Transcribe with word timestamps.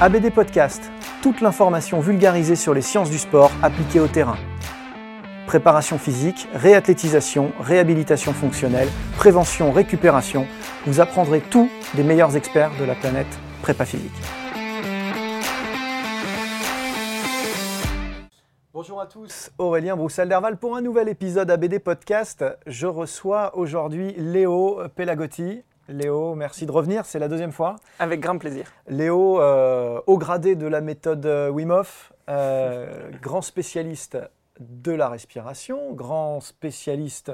ABD 0.00 0.32
Podcast, 0.32 0.90
toute 1.22 1.40
l'information 1.40 2.00
vulgarisée 2.00 2.56
sur 2.56 2.74
les 2.74 2.82
sciences 2.82 3.10
du 3.10 3.18
sport 3.18 3.52
appliquées 3.62 4.00
au 4.00 4.08
terrain. 4.08 4.36
Préparation 5.46 5.98
physique, 5.98 6.48
réathlétisation, 6.54 7.52
réhabilitation 7.60 8.32
fonctionnelle, 8.32 8.88
prévention, 9.16 9.70
récupération, 9.70 10.46
vous 10.86 11.00
apprendrez 11.00 11.40
tout 11.40 11.68
des 11.94 12.02
meilleurs 12.02 12.36
experts 12.36 12.72
de 12.80 12.84
la 12.84 12.94
planète 12.94 13.38
prépa 13.62 13.84
physique. 13.84 14.10
Bonjour 18.72 19.00
à 19.00 19.06
tous, 19.06 19.50
Aurélien 19.58 19.96
Broussel-Derval 19.96 20.56
pour 20.56 20.74
un 20.76 20.80
nouvel 20.80 21.08
épisode 21.08 21.48
ABD 21.48 21.78
Podcast. 21.78 22.44
Je 22.66 22.88
reçois 22.88 23.56
aujourd'hui 23.56 24.14
Léo 24.16 24.80
Pelagotti. 24.96 25.62
Léo, 25.88 26.34
merci 26.36 26.64
de 26.64 26.70
revenir, 26.70 27.04
c'est 27.04 27.18
la 27.18 27.28
deuxième 27.28 27.50
fois. 27.50 27.76
Avec 27.98 28.20
grand 28.20 28.38
plaisir. 28.38 28.66
Léo, 28.86 29.40
euh, 29.40 30.00
au 30.06 30.16
gradé 30.16 30.54
de 30.54 30.66
la 30.66 30.80
méthode 30.80 31.26
euh, 31.26 31.48
Wim 31.48 31.70
Hof, 31.70 32.12
euh, 32.28 33.10
grand 33.22 33.42
spécialiste 33.42 34.16
de 34.60 34.92
la 34.92 35.08
respiration, 35.08 35.92
grand 35.92 36.40
spécialiste 36.40 37.32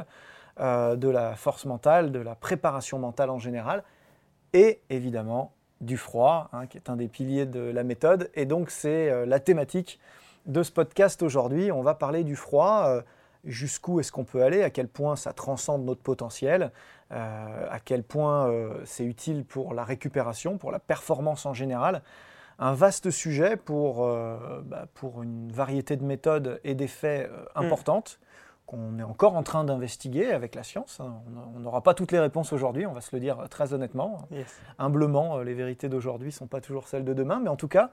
euh, 0.61 0.97
de 0.97 1.09
la 1.09 1.37
force 1.37 1.67
mentale, 1.67 2.11
de 2.11 2.21
la 2.21 2.35
préparation 2.35 2.99
mentale 2.99 3.29
en 3.29 3.39
général, 3.39 3.85
et 4.55 4.81
évidemment 4.89 5.53
du 5.83 5.99
froid, 5.99 6.49
hein, 6.55 6.67
qui 6.67 6.79
est 6.79 6.89
un 6.89 6.97
des 6.97 7.09
piliers 7.09 7.45
de 7.45 7.61
la 7.61 7.85
méthode. 7.85 8.31
Et 8.35 8.47
donc 8.47 8.71
c'est 8.71 9.27
la 9.27 9.41
thématique 9.41 10.01
de 10.47 10.63
ce 10.63 10.73
podcast 10.73 11.23
aujourd'hui. 11.23 11.71
On 11.71 11.83
va 11.83 11.95
parler 11.95 12.25
du 12.25 12.35
froid. 12.35 13.03
Jusqu'où 13.45 14.01
est-ce 14.01 14.11
qu'on 14.11 14.25
peut 14.25 14.43
aller 14.43 14.65
À 14.65 14.71
quel 14.71 14.89
point 14.89 15.15
ça 15.15 15.33
transcende 15.33 15.85
notre 15.85 16.03
potentiel 16.03 16.73
euh, 17.13 17.67
À 17.71 17.81
quel 17.81 18.03
point 18.03 18.49
euh, 18.49 18.81
c'est 18.85 19.05
utile 19.05 19.45
pour 19.45 19.75
la 19.75 19.85
récupération, 19.85 20.59
pour 20.59 20.71
la 20.73 20.79
performance 20.79 21.47
en 21.47 21.55
général 21.55 22.03
un 22.61 22.75
vaste 22.75 23.13
sujet 23.13 23.57
pour, 23.57 24.05
euh, 24.05 24.61
bah, 24.65 24.87
pour 24.95 25.23
une 25.23 25.53
variété 25.53 25.97
de 25.97 26.05
méthodes 26.05 26.61
et 26.65 26.75
d'effets 26.75 27.31
euh, 27.31 27.45
importantes 27.55 28.19
qu'on 28.67 28.99
est 28.99 29.03
encore 29.05 29.37
en 29.37 29.45
train 29.45 29.63
d'investiguer 29.63 30.33
avec 30.33 30.57
la 30.57 30.65
science. 30.65 30.99
hein. 31.01 31.15
On 31.57 31.61
n'aura 31.61 31.83
pas 31.83 31.95
toutes 31.95 32.11
les 32.11 32.19
réponses 32.19 32.53
aujourd'hui, 32.53 32.85
on 32.85 32.93
va 32.93 33.01
se 33.01 33.15
le 33.15 33.21
dire 33.21 33.39
très 33.49 33.73
honnêtement. 33.75 34.19
Yes. 34.33 34.61
Humblement, 34.79 35.39
les 35.39 35.55
vérités 35.55 35.89
d'aujourd'hui 35.89 36.29
ne 36.29 36.33
sont 36.33 36.49
pas 36.49 36.61
toujours 36.61 36.89
celles 36.89 37.05
de 37.05 37.15
demain, 37.15 37.39
mais 37.41 37.49
en 37.49 37.55
tout 37.57 37.69
cas, 37.69 37.91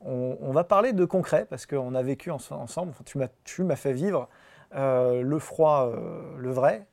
on, 0.00 0.36
on 0.40 0.50
va 0.50 0.64
parler 0.64 0.92
de 0.92 1.04
concret 1.04 1.46
parce 1.48 1.64
qu'on 1.64 1.94
a 1.94 2.02
vécu 2.02 2.32
en- 2.32 2.38
ensemble, 2.50 2.92
tu 3.04 3.18
m'as- 3.18 3.76
fait 3.76 3.92
vivre 3.92 4.28
le 4.74 5.38
froid, 5.38 5.92
le 6.36 6.50
vrai, 6.50 6.86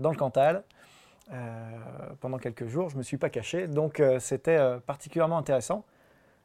dans 0.00 0.10
le 0.10 0.16
Cantal. 0.16 0.64
Euh, 1.32 1.70
pendant 2.20 2.38
quelques 2.38 2.66
jours, 2.66 2.88
je 2.88 2.94
ne 2.94 2.98
me 2.98 3.02
suis 3.02 3.16
pas 3.16 3.30
caché, 3.30 3.66
donc 3.66 4.00
euh, 4.00 4.20
c'était 4.20 4.56
euh, 4.56 4.78
particulièrement 4.78 5.38
intéressant. 5.38 5.84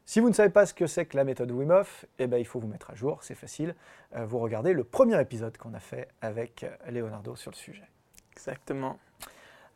Si 0.04 0.18
vous 0.18 0.28
ne 0.28 0.34
savez 0.34 0.50
pas 0.50 0.66
ce 0.66 0.74
que 0.74 0.86
c'est 0.86 1.06
que 1.06 1.16
la 1.16 1.24
méthode 1.24 1.50
Wim 1.52 1.70
Hof, 1.70 2.04
eh 2.18 2.26
ben, 2.26 2.38
il 2.38 2.44
faut 2.44 2.58
vous 2.58 2.66
mettre 2.66 2.90
à 2.90 2.94
jour, 2.94 3.18
c'est 3.22 3.36
facile. 3.36 3.74
Euh, 4.16 4.26
vous 4.26 4.40
regardez 4.40 4.72
le 4.72 4.82
premier 4.82 5.20
épisode 5.20 5.56
qu'on 5.56 5.74
a 5.74 5.78
fait 5.78 6.08
avec 6.20 6.66
Leonardo 6.90 7.36
sur 7.36 7.52
le 7.52 7.56
sujet. 7.56 7.88
Exactement. 8.32 8.98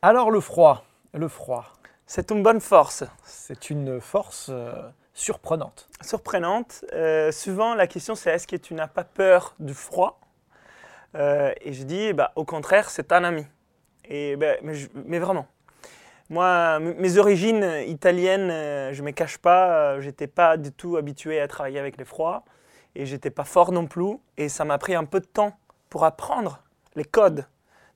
Alors 0.02 0.30
le 0.30 0.40
froid, 0.40 0.84
le 1.14 1.28
froid, 1.28 1.64
C'est 2.06 2.30
une 2.30 2.42
bonne 2.42 2.60
force. 2.60 3.04
c'est 3.24 3.70
une 3.70 4.00
force 4.00 4.48
euh, 4.50 4.72
surprenante. 5.14 5.88
Surprenante. 6.00 6.84
Euh, 6.92 7.30
souvent, 7.30 7.74
la 7.74 7.86
question 7.86 8.16
c'est 8.16 8.30
est-ce 8.30 8.48
que 8.48 8.56
tu 8.56 8.74
n'as 8.74 8.88
pas 8.88 9.04
peur 9.04 9.54
du 9.60 9.74
froid? 9.74 10.20
Et 11.14 11.72
je 11.72 11.84
dis, 11.84 12.12
bah, 12.12 12.32
au 12.36 12.44
contraire, 12.44 12.90
c'est 12.90 13.10
un 13.10 13.24
ami. 13.24 13.46
Bah, 14.36 14.56
mais, 14.62 15.18
vraiment. 15.18 15.46
Moi, 16.28 16.80
mes 16.80 17.18
origines 17.18 17.64
italiennes, 17.86 18.50
euh, 18.50 18.92
je 18.92 19.00
ne 19.00 19.06
me 19.06 19.12
cache 19.12 19.38
pas, 19.38 20.00
je 20.00 20.06
n'étais 20.06 20.26
pas 20.26 20.56
du 20.56 20.72
tout 20.72 20.96
habitué 20.96 21.40
à 21.40 21.46
travailler 21.46 21.78
avec 21.78 21.98
le 21.98 22.04
froid. 22.04 22.44
Et 22.94 23.06
j'étais 23.06 23.30
pas 23.30 23.44
fort 23.44 23.72
non 23.72 23.86
plus. 23.86 24.18
Et 24.36 24.48
ça 24.48 24.64
m'a 24.64 24.78
pris 24.78 24.94
un 24.94 25.04
peu 25.04 25.20
de 25.20 25.26
temps 25.26 25.56
pour 25.90 26.04
apprendre 26.04 26.62
les 26.96 27.04
codes 27.04 27.46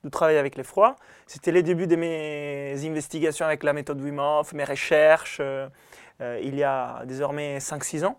de 0.05 0.09
travailler 0.09 0.39
avec 0.39 0.57
les 0.57 0.63
froids. 0.63 0.97
C'était 1.27 1.53
les 1.53 1.63
débuts 1.63 1.87
de 1.87 1.97
mes 1.97 2.75
investigations 2.87 3.47
avec 3.47 3.63
la 3.63 3.73
méthode 3.73 4.01
Wim 4.01 4.19
Hof, 4.19 4.53
mes 4.53 4.65
recherches, 4.65 5.39
euh, 5.41 5.69
euh, 6.21 6.39
il 6.43 6.57
y 6.57 6.63
a 6.63 7.03
désormais 7.07 7.59
5-6 7.59 8.05
ans. 8.05 8.19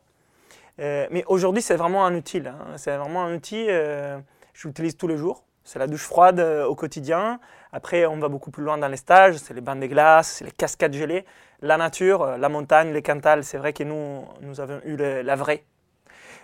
Euh, 0.79 1.07
mais 1.11 1.23
aujourd'hui, 1.27 1.61
c'est 1.61 1.75
vraiment 1.75 2.05
un 2.05 2.15
outil. 2.15 2.39
hein. 2.45 2.57
C'est 2.77 2.95
vraiment 2.97 3.23
un 3.23 3.35
outil, 3.35 3.65
euh, 3.69 4.19
je 4.53 4.67
l'utilise 4.67 4.97
tous 4.97 5.07
les 5.07 5.17
jours. 5.17 5.43
C'est 5.63 5.79
la 5.79 5.87
douche 5.87 6.03
froide 6.05 6.39
euh, 6.39 6.65
au 6.65 6.75
quotidien. 6.75 7.39
Après, 7.71 8.05
on 8.05 8.17
va 8.17 8.27
beaucoup 8.29 8.51
plus 8.51 8.63
loin 8.63 8.77
dans 8.77 8.87
les 8.87 8.97
stages. 8.97 9.37
C'est 9.37 9.53
les 9.53 9.61
bains 9.61 9.75
de 9.75 9.85
glace, 9.87 10.35
c'est 10.37 10.45
les 10.45 10.51
cascades 10.51 10.93
gelées. 10.93 11.25
La 11.61 11.77
nature, 11.77 12.23
euh, 12.23 12.37
la 12.37 12.49
montagne, 12.49 12.91
les 12.91 13.01
cantales, 13.01 13.43
c'est 13.43 13.57
vrai 13.57 13.73
que 13.73 13.83
nous, 13.83 14.25
nous 14.41 14.59
avons 14.59 14.79
eu 14.85 14.95
le- 14.95 15.21
la 15.21 15.35
vraie. 15.35 15.63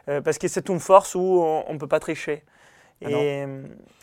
Euh, 0.09 0.21
parce 0.21 0.37
que 0.37 0.47
c'est 0.47 0.69
une 0.69 0.79
force 0.79 1.15
où 1.15 1.41
on 1.67 1.73
ne 1.73 1.77
peut 1.79 1.87
pas 1.87 1.99
tricher. 1.99 2.45
Ah. 3.03 3.09
Et 3.09 3.45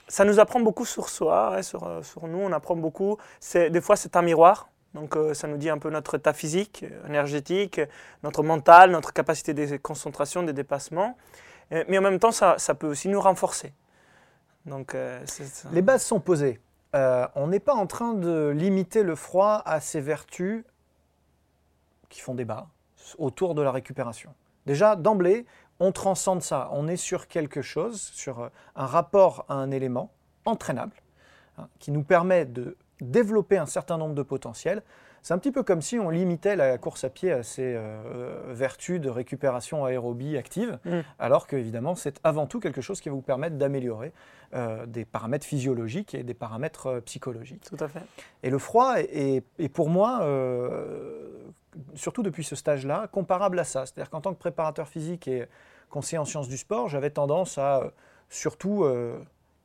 ça 0.06 0.24
nous 0.24 0.38
apprend 0.38 0.60
beaucoup 0.60 0.84
sur 0.84 1.08
soi, 1.08 1.53
ouais, 1.53 1.62
sur, 1.62 2.04
sur 2.04 2.26
nous, 2.26 2.38
on 2.38 2.53
apprend 2.53 2.76
beaucoup. 2.76 3.16
Des 3.54 3.80
fois, 3.80 3.97
c'est 3.97 4.16
un 4.16 4.22
miroir. 4.22 4.69
Donc, 4.92 5.16
euh, 5.16 5.34
ça 5.34 5.48
nous 5.48 5.56
dit 5.56 5.70
un 5.70 5.78
peu 5.78 5.91
notre 5.91 6.16
état 6.16 6.32
physique, 6.32 6.84
énergétique, 7.08 7.80
notre 8.22 8.42
mental, 8.42 8.91
notre 8.91 9.12
capacité 9.12 9.53
de 9.54 9.76
concentration, 9.78 10.42
de 10.42 10.53
dépassement. 10.53 11.16
Euh, 11.72 11.82
mais 11.88 11.98
en 11.98 12.03
même 12.03 12.19
temps, 12.20 12.30
ça, 12.30 12.56
ça 12.58 12.74
peut 12.74 12.86
aussi 12.86 13.08
nous 13.08 13.20
renforcer. 13.20 13.72
Euh. 14.66 15.25
Les 15.72 15.82
bases 15.82 16.04
sont 16.04 16.20
posées. 16.20 16.60
Euh, 16.94 17.27
on 17.34 17.48
n'est 17.48 17.60
pas 17.60 17.74
en 17.74 17.86
train 17.86 18.15
de 18.15 18.48
limiter 18.48 19.03
le 19.03 19.15
froid 19.15 19.62
à 19.65 19.80
ses 19.80 20.00
vertus 20.00 20.65
qui 22.09 22.21
font 22.21 22.34
débat 22.34 22.68
autour 23.18 23.54
de 23.54 23.62
la 23.62 23.72
récupération. 23.72 24.33
Déjà, 24.66 24.97
d'emblée, 24.97 25.44
on 25.80 25.92
transcende 25.92 26.42
ça. 26.42 26.71
On 26.72 26.89
est 26.89 26.97
sur 26.97 27.27
quelque 27.27 27.62
chose, 27.62 28.00
sur 28.00 28.41
euh, 28.41 28.48
un 28.77 28.86
rapport 28.86 29.44
à 29.48 29.54
un 29.54 29.71
élément 29.71 30.12
entraînable, 30.44 30.97
hein, 31.59 31.68
qui 31.78 31.91
nous 31.91 32.03
permet 32.03 32.47
de 32.47 32.77
développer 33.00 33.59
un 33.59 33.66
certain 33.66 33.98
nombre 33.98 34.15
de 34.15 34.22
potentiels. 34.22 34.83
C'est 35.24 35.32
un 35.32 35.38
petit 35.38 35.53
peu 35.53 35.62
comme 35.62 35.80
si 35.80 35.98
on 35.98 36.10
limitait 36.10 36.54
la 36.54 36.76
course 36.76 37.03
à 37.04 37.09
pied 37.09 37.32
à 37.32 37.42
ses 37.42 37.74
euh, 37.76 38.42
vertus 38.48 39.00
de 39.00 39.09
récupération 39.09 39.86
aérobie 39.86 40.36
active, 40.36 40.78
Mm. 40.84 41.00
alors 41.18 41.47
que 41.47 41.56
évidemment 41.56 41.94
c'est 41.94 42.21
avant 42.24 42.47
tout 42.47 42.60
quelque 42.60 42.82
chose 42.82 43.00
qui 43.00 43.09
va 43.09 43.15
vous 43.15 43.22
permettre 43.22 43.56
d'améliorer 43.56 44.12
euh, 44.54 44.84
des 44.84 45.06
paramètres 45.06 45.47
physiologiques 45.47 46.15
et 46.15 46.22
des 46.24 46.34
paramètres 46.34 46.86
euh, 46.88 47.00
psychologiques. 47.00 47.65
Tout 47.71 47.82
à 47.82 47.88
fait. 47.88 48.03
Et 48.42 48.50
le 48.50 48.59
froid 48.59 48.97
est, 49.00 49.04
est- 49.38 49.44
est 49.59 49.68
pour 49.71 49.88
moi, 49.88 50.21
euh, 50.24 51.30
surtout 51.94 52.22
depuis 52.22 52.44
ce 52.44 52.54
stage-là, 52.54 53.09
comparable 53.10 53.59
à 53.59 53.65
ça. 53.65 53.86
C'est-à-dire 53.86 54.10
qu'en 54.10 54.20
tant 54.20 54.34
que 54.34 54.38
préparateur 54.38 54.88
physique 54.88 55.27
et 55.27 55.47
conseiller 55.88 56.18
en 56.18 56.27
sciences 56.27 56.48
du 56.48 56.59
sport, 56.59 56.91
j'avais 56.91 57.09
tendance 57.10 57.56
à 57.56 57.78
euh, 57.80 57.91
surtout 58.28 58.84
euh, 58.84 59.18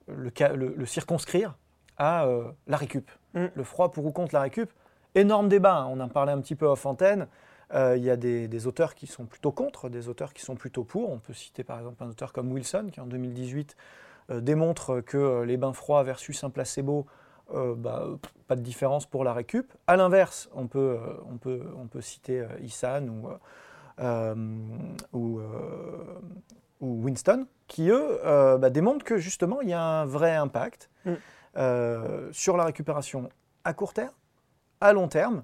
le, 0.07 0.31
ca- 0.35 0.53
le- 0.53 0.73
le 0.77 0.85
circonscrire 0.85 1.57
à 1.97 2.25
euh, 2.27 2.45
la 2.67 2.77
récup. 2.77 3.11
Mm. 3.33 3.47
Le 3.53 3.63
froid 3.63 3.91
pour 3.91 4.05
ou 4.05 4.13
contre 4.13 4.33
la 4.33 4.41
récup. 4.41 4.71
Énorme 5.15 5.49
débat, 5.49 5.77
hein, 5.77 5.87
on 5.89 5.99
en 5.99 6.07
parlait 6.09 6.31
un 6.31 6.39
petit 6.41 6.55
peu 6.55 6.65
off 6.65 6.85
antenne. 6.85 7.27
Euh, 7.73 7.95
Il 7.97 8.03
y 8.03 8.09
a 8.09 8.15
des, 8.15 8.47
des 8.47 8.67
auteurs 8.67 8.95
qui 8.95 9.07
sont 9.07 9.25
plutôt 9.25 9.51
contre, 9.51 9.89
des 9.89 10.07
auteurs 10.09 10.33
qui 10.33 10.41
sont 10.41 10.55
plutôt 10.55 10.83
pour. 10.83 11.11
On 11.11 11.19
peut 11.19 11.33
citer 11.33 11.63
par 11.63 11.77
exemple 11.79 12.03
un 12.03 12.09
auteur 12.09 12.33
comme 12.33 12.51
Wilson 12.51 12.87
qui 12.91 12.99
en 12.99 13.05
2018 13.05 13.75
euh, 14.31 14.41
démontre 14.41 15.01
que 15.01 15.43
les 15.43 15.57
bains 15.57 15.73
froids 15.73 16.03
versus 16.03 16.43
un 16.43 16.49
placebo, 16.49 17.05
euh, 17.53 17.75
bah, 17.75 18.07
pas 18.47 18.55
de 18.55 18.61
différence 18.61 19.05
pour 19.05 19.23
la 19.23 19.33
récup. 19.33 19.71
À 19.87 19.97
l'inverse, 19.97 20.49
on 20.53 20.67
peut, 20.67 20.97
on 21.31 21.37
peut, 21.37 21.61
on 21.77 21.87
peut 21.87 22.01
citer 22.01 22.45
Isan 22.61 23.07
ou, 23.07 23.29
ou, 25.13 25.41
ou 26.79 27.03
Winston, 27.03 27.45
qui 27.67 27.89
eux 27.89 28.19
bah, 28.23 28.69
démontrent 28.69 29.05
que 29.05 29.17
justement 29.17 29.61
il 29.61 29.69
y 29.69 29.73
a 29.73 29.81
un 29.81 30.05
vrai 30.05 30.35
impact 30.35 30.89
Mm. 31.05 32.31
sur 32.31 32.57
la 32.57 32.65
récupération 32.65 33.29
à 33.63 33.73
court 33.73 33.93
terme, 33.93 34.13
à 34.81 34.93
long 34.93 35.07
terme. 35.07 35.43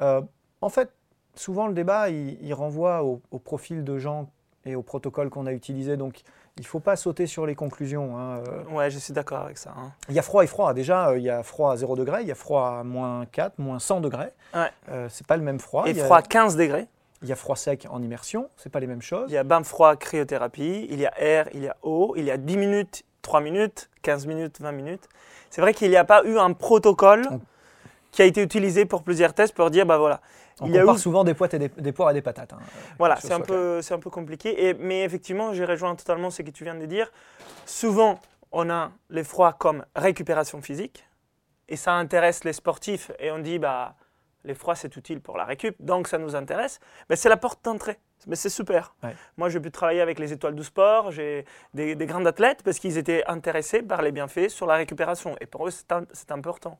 Euh, 0.00 0.20
en 0.60 0.68
fait, 0.68 0.90
souvent 1.34 1.66
le 1.66 1.74
débat 1.74 2.08
il, 2.10 2.38
il 2.42 2.54
renvoie 2.54 3.02
au, 3.04 3.20
au 3.30 3.38
profil 3.38 3.84
de 3.84 3.98
gens 3.98 4.28
et 4.64 4.74
au 4.74 4.82
protocole 4.82 5.30
qu'on 5.30 5.46
a 5.46 5.52
utilisé, 5.52 5.96
donc 5.96 6.22
il 6.56 6.62
ne 6.62 6.66
faut 6.66 6.80
pas 6.80 6.96
sauter 6.96 7.26
sur 7.26 7.46
les 7.46 7.54
conclusions. 7.54 8.16
hein. 8.18 8.42
Euh, 8.48 8.64
Ouais, 8.74 8.90
je 8.90 8.98
suis 8.98 9.12
d'accord 9.12 9.42
avec 9.42 9.58
ça. 9.58 9.74
hein. 9.78 9.92
il 10.08 10.14
y 10.14 10.18
a 10.18 10.22
froid 10.22 10.42
et 10.42 10.46
froid. 10.46 10.72
Déjà, 10.74 11.10
euh, 11.10 11.18
il 11.18 11.24
y 11.24 11.30
a 11.30 11.42
froid 11.42 11.72
à 11.72 11.76
0 11.76 11.94
degré, 11.96 12.22
il 12.22 12.28
y 12.28 12.32
a 12.32 12.34
froid 12.34 12.78
à 12.80 12.82
moins 12.82 13.26
4, 13.26 13.58
moins 13.58 13.78
100 13.78 14.00
degrés. 14.00 14.32
Ouais. 14.54 14.70
Euh, 14.90 15.08
c'est 15.10 15.26
pas 15.26 15.36
le 15.36 15.42
même 15.42 15.60
froid. 15.60 15.86
Et 15.86 15.90
il, 15.90 15.96
y 15.96 16.00
a, 16.00 16.04
froid 16.06 16.22
15 16.22 16.56
degrés. 16.56 16.88
il 17.22 17.28
y 17.28 17.32
a 17.32 17.36
froid 17.36 17.56
sec 17.56 17.86
en 17.90 18.02
immersion, 18.02 18.48
c'est 18.56 18.70
pas 18.70 18.80
les 18.80 18.86
mêmes 18.86 19.02
choses. 19.02 19.30
Il 19.30 19.34
y 19.34 19.38
a 19.38 19.44
bain 19.44 19.62
froid 19.62 19.94
cryothérapie, 19.96 20.86
il 20.90 20.98
y 20.98 21.06
a 21.06 21.12
air, 21.20 21.48
il 21.54 21.62
y 21.62 21.68
a 21.68 21.76
eau, 21.82 22.14
il 22.16 22.24
y 22.24 22.30
a 22.30 22.38
10 22.38 22.56
minutes, 22.56 23.04
3 23.22 23.40
minutes, 23.42 23.90
15 24.02 24.26
minutes, 24.26 24.60
20 24.60 24.72
minutes. 24.72 25.08
C'est 25.50 25.60
vrai 25.60 25.74
qu'il 25.74 25.90
n'y 25.90 25.96
a 25.96 26.04
pas 26.04 26.24
eu 26.24 26.38
un 26.38 26.52
protocole 26.54 27.22
On- 27.30 27.40
qui 28.16 28.22
a 28.22 28.24
été 28.24 28.42
utilisé 28.42 28.86
pour 28.86 29.02
plusieurs 29.02 29.34
tests 29.34 29.54
pour 29.54 29.68
dire, 29.70 29.84
bah 29.84 29.98
voilà, 29.98 30.22
On 30.60 30.66
il 30.68 30.74
y 30.74 30.78
a 30.78 30.84
eu- 30.90 30.96
souvent 30.98 31.22
des, 31.22 31.34
poires 31.34 31.52
et 31.52 31.58
des, 31.58 31.68
des 31.68 31.92
poires 31.92 32.10
et 32.12 32.14
des 32.14 32.22
patates. 32.22 32.54
hein, 32.54 32.58
Voilà, 32.98 33.16
ce 33.16 33.26
c'est 33.26 33.34
un, 33.34 33.40
peu, 33.40 33.80
un 33.90 33.98
peu 33.98 34.08
compliqué. 34.08 34.68
Et, 34.68 34.72
mais 34.72 35.04
effectivement, 35.04 35.52
je 35.52 35.62
rejoins 35.62 35.94
totalement 35.96 36.30
ce 36.30 36.40
que 36.40 36.50
tu 36.50 36.64
viens 36.64 36.74
de 36.74 36.86
dire. 36.86 37.12
Souvent, 37.66 38.18
on 38.52 38.70
a 38.70 38.90
les 39.10 39.22
froids 39.22 39.52
comme 39.52 39.84
récupération 39.94 40.62
physique. 40.62 41.06
Et 41.68 41.76
ça 41.76 41.92
intéresse 41.92 42.42
les 42.44 42.54
sportifs. 42.54 43.10
Et 43.18 43.30
on 43.30 43.38
dit, 43.38 43.58
bah, 43.58 43.96
les 44.44 44.54
froids, 44.54 44.76
c'est 44.76 44.96
utile 44.96 45.20
pour 45.20 45.36
la 45.36 45.44
récup. 45.44 45.76
Donc, 45.80 46.08
ça 46.08 46.16
nous 46.16 46.34
intéresse. 46.34 46.80
Mais 47.10 47.16
c'est 47.16 47.28
la 47.28 47.36
porte 47.36 47.62
d'entrée. 47.66 47.98
Mais 48.26 48.36
c'est 48.36 48.48
super. 48.48 48.94
Ouais. 49.02 49.14
Moi, 49.36 49.50
j'ai 49.50 49.60
pu 49.60 49.70
travailler 49.70 50.00
avec 50.00 50.18
les 50.18 50.32
étoiles 50.32 50.54
du 50.54 50.64
sport. 50.64 51.10
J'ai 51.10 51.44
des, 51.74 51.94
des 51.94 52.06
grands 52.06 52.24
athlètes 52.24 52.62
parce 52.62 52.78
qu'ils 52.78 52.96
étaient 52.96 53.24
intéressés 53.26 53.82
par 53.82 54.00
les 54.00 54.10
bienfaits 54.10 54.48
sur 54.48 54.64
la 54.66 54.76
récupération. 54.76 55.36
Et 55.42 55.44
pour 55.46 55.68
eux, 55.68 55.70
c'est 55.70 56.30
important. 56.30 56.78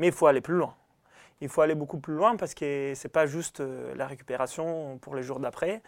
Mais 0.00 0.06
il 0.06 0.12
faut 0.12 0.26
aller 0.26 0.40
plus 0.40 0.54
loin. 0.56 0.74
Il 1.42 1.50
faut 1.50 1.60
aller 1.60 1.74
beaucoup 1.74 1.98
plus 1.98 2.14
loin 2.14 2.36
parce 2.36 2.54
que 2.54 2.94
ce 2.96 3.06
n'est 3.06 3.10
pas 3.12 3.26
juste 3.26 3.60
euh, 3.60 3.94
la 3.96 4.06
récupération 4.06 4.98
pour 4.98 5.14
les 5.14 5.22
jours 5.22 5.40
d'après. 5.40 5.82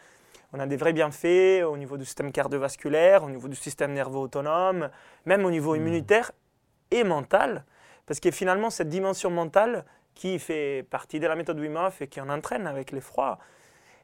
On 0.53 0.61
a 0.61 0.67
des 0.67 0.77
vrais 0.77 0.93
bienfaits 0.93 1.65
au 1.65 1.79
niveau 1.79 1.97
du 1.97 2.05
système 2.05 2.31
cardiovasculaire, 2.31 3.25
au 3.25 3.31
niveau 3.31 3.49
du 3.49 3.57
système 3.57 3.95
nerveux 3.95 4.19
autonome, 4.19 4.91
même 5.25 5.47
au 5.47 5.51
niveau 5.51 5.75
immunitaire 5.75 6.33
et 6.91 7.05
mental. 7.05 7.65
Parce 8.05 8.21
que 8.21 8.31
finalement, 8.31 8.69
cette 8.69 8.91
dimension 8.91 9.31
mentale 9.31 9.87
qui 10.15 10.39
fait 10.39 10.87
partie 10.91 11.19
de 11.19 11.27
la 11.27 11.35
méthode 11.35 11.59
Wim 11.59 11.77
Hof 11.77 12.03
et 12.03 12.07
qui 12.07 12.21
en 12.21 12.29
entraîne 12.29 12.67
avec 12.67 12.93
les 12.93 13.01
froids 13.01 13.39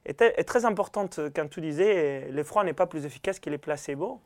est, 0.07 0.23
est 0.23 0.45
très 0.45 0.65
importante. 0.65 1.21
Quand 1.37 1.49
tu 1.49 1.61
disais 1.61 2.29
les 2.31 2.45
froids 2.45 2.65
n'est 2.65 2.73
pas 2.73 2.87
plus 2.87 3.05
efficace 3.05 3.41
que 3.41 3.51
les 3.51 3.59
placebos. 3.59 4.23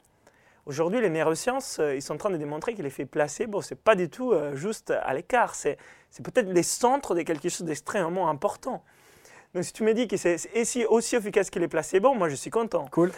Aujourd'hui, 0.64 1.00
les 1.00 1.10
neurosciences, 1.10 1.78
euh, 1.80 1.96
ils 1.96 2.02
sont 2.02 2.14
en 2.14 2.18
train 2.18 2.30
de 2.30 2.36
démontrer 2.36 2.74
que 2.74 2.82
l'effet 2.82 3.04
placebo, 3.04 3.62
ce 3.62 3.74
n'est 3.74 3.80
pas 3.82 3.96
du 3.96 4.08
tout 4.08 4.32
euh, 4.32 4.54
juste 4.54 4.90
à 4.92 5.12
l'écart. 5.12 5.54
C'est 5.56 5.76
peut-être 6.22 6.50
les 6.52 6.62
centres 6.62 7.14
de 7.16 7.22
quelque 7.22 7.48
chose 7.48 7.66
d'extrêmement 7.66 8.28
important. 8.28 8.84
Donc 9.54 9.64
si 9.64 9.72
tu 9.72 9.82
me 9.82 9.92
dis 9.92 10.06
que 10.06 10.16
c'est 10.16 10.36
aussi, 10.88 11.16
efficace 11.16 11.50
que 11.50 11.58
les 11.58 11.68
placebos, 11.68 12.14
moi 12.14 12.28
je 12.28 12.36
suis 12.36 12.50
content. 12.50 12.86
Cool. 12.92 13.10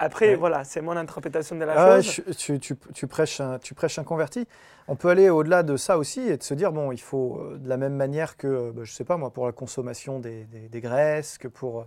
Après, 0.00 0.28
Ouais. 0.30 0.34
voilà, 0.36 0.62
c'est 0.62 0.80
mon 0.80 0.96
interprétation 0.96 1.56
de 1.56 1.64
la 1.64 1.72
Ah, 1.76 2.00
chose. 2.00 2.22
je- 2.28 2.32
tu, 2.32 2.60
tu- 2.60 2.76
tu 2.94 3.08
prêches 3.08 3.40
un, 3.40 3.58
tu 3.58 3.74
prêches 3.74 3.98
un 3.98 4.04
converti. 4.04 4.46
On 4.86 4.94
peut 4.94 5.08
aller 5.08 5.28
au-delà 5.28 5.64
de 5.64 5.76
ça 5.76 5.98
aussi 5.98 6.20
et 6.20 6.36
de 6.36 6.42
se 6.44 6.54
dire, 6.54 6.70
bon, 6.70 6.92
il 6.92 7.00
faut 7.00 7.40
euh, 7.40 7.58
de 7.58 7.68
la 7.68 7.76
même 7.76 7.94
manière 7.96 8.36
que, 8.36 8.70
bah, 8.70 8.82
je 8.84 8.92
sais 8.92 9.02
pas 9.04 9.16
moi, 9.16 9.30
pour 9.30 9.46
la 9.46 9.52
consommation 9.52 10.20
des, 10.20 10.44
des- 10.44 10.68
des 10.68 10.80
graisses, 10.80 11.36
que 11.38 11.48
pour 11.48 11.86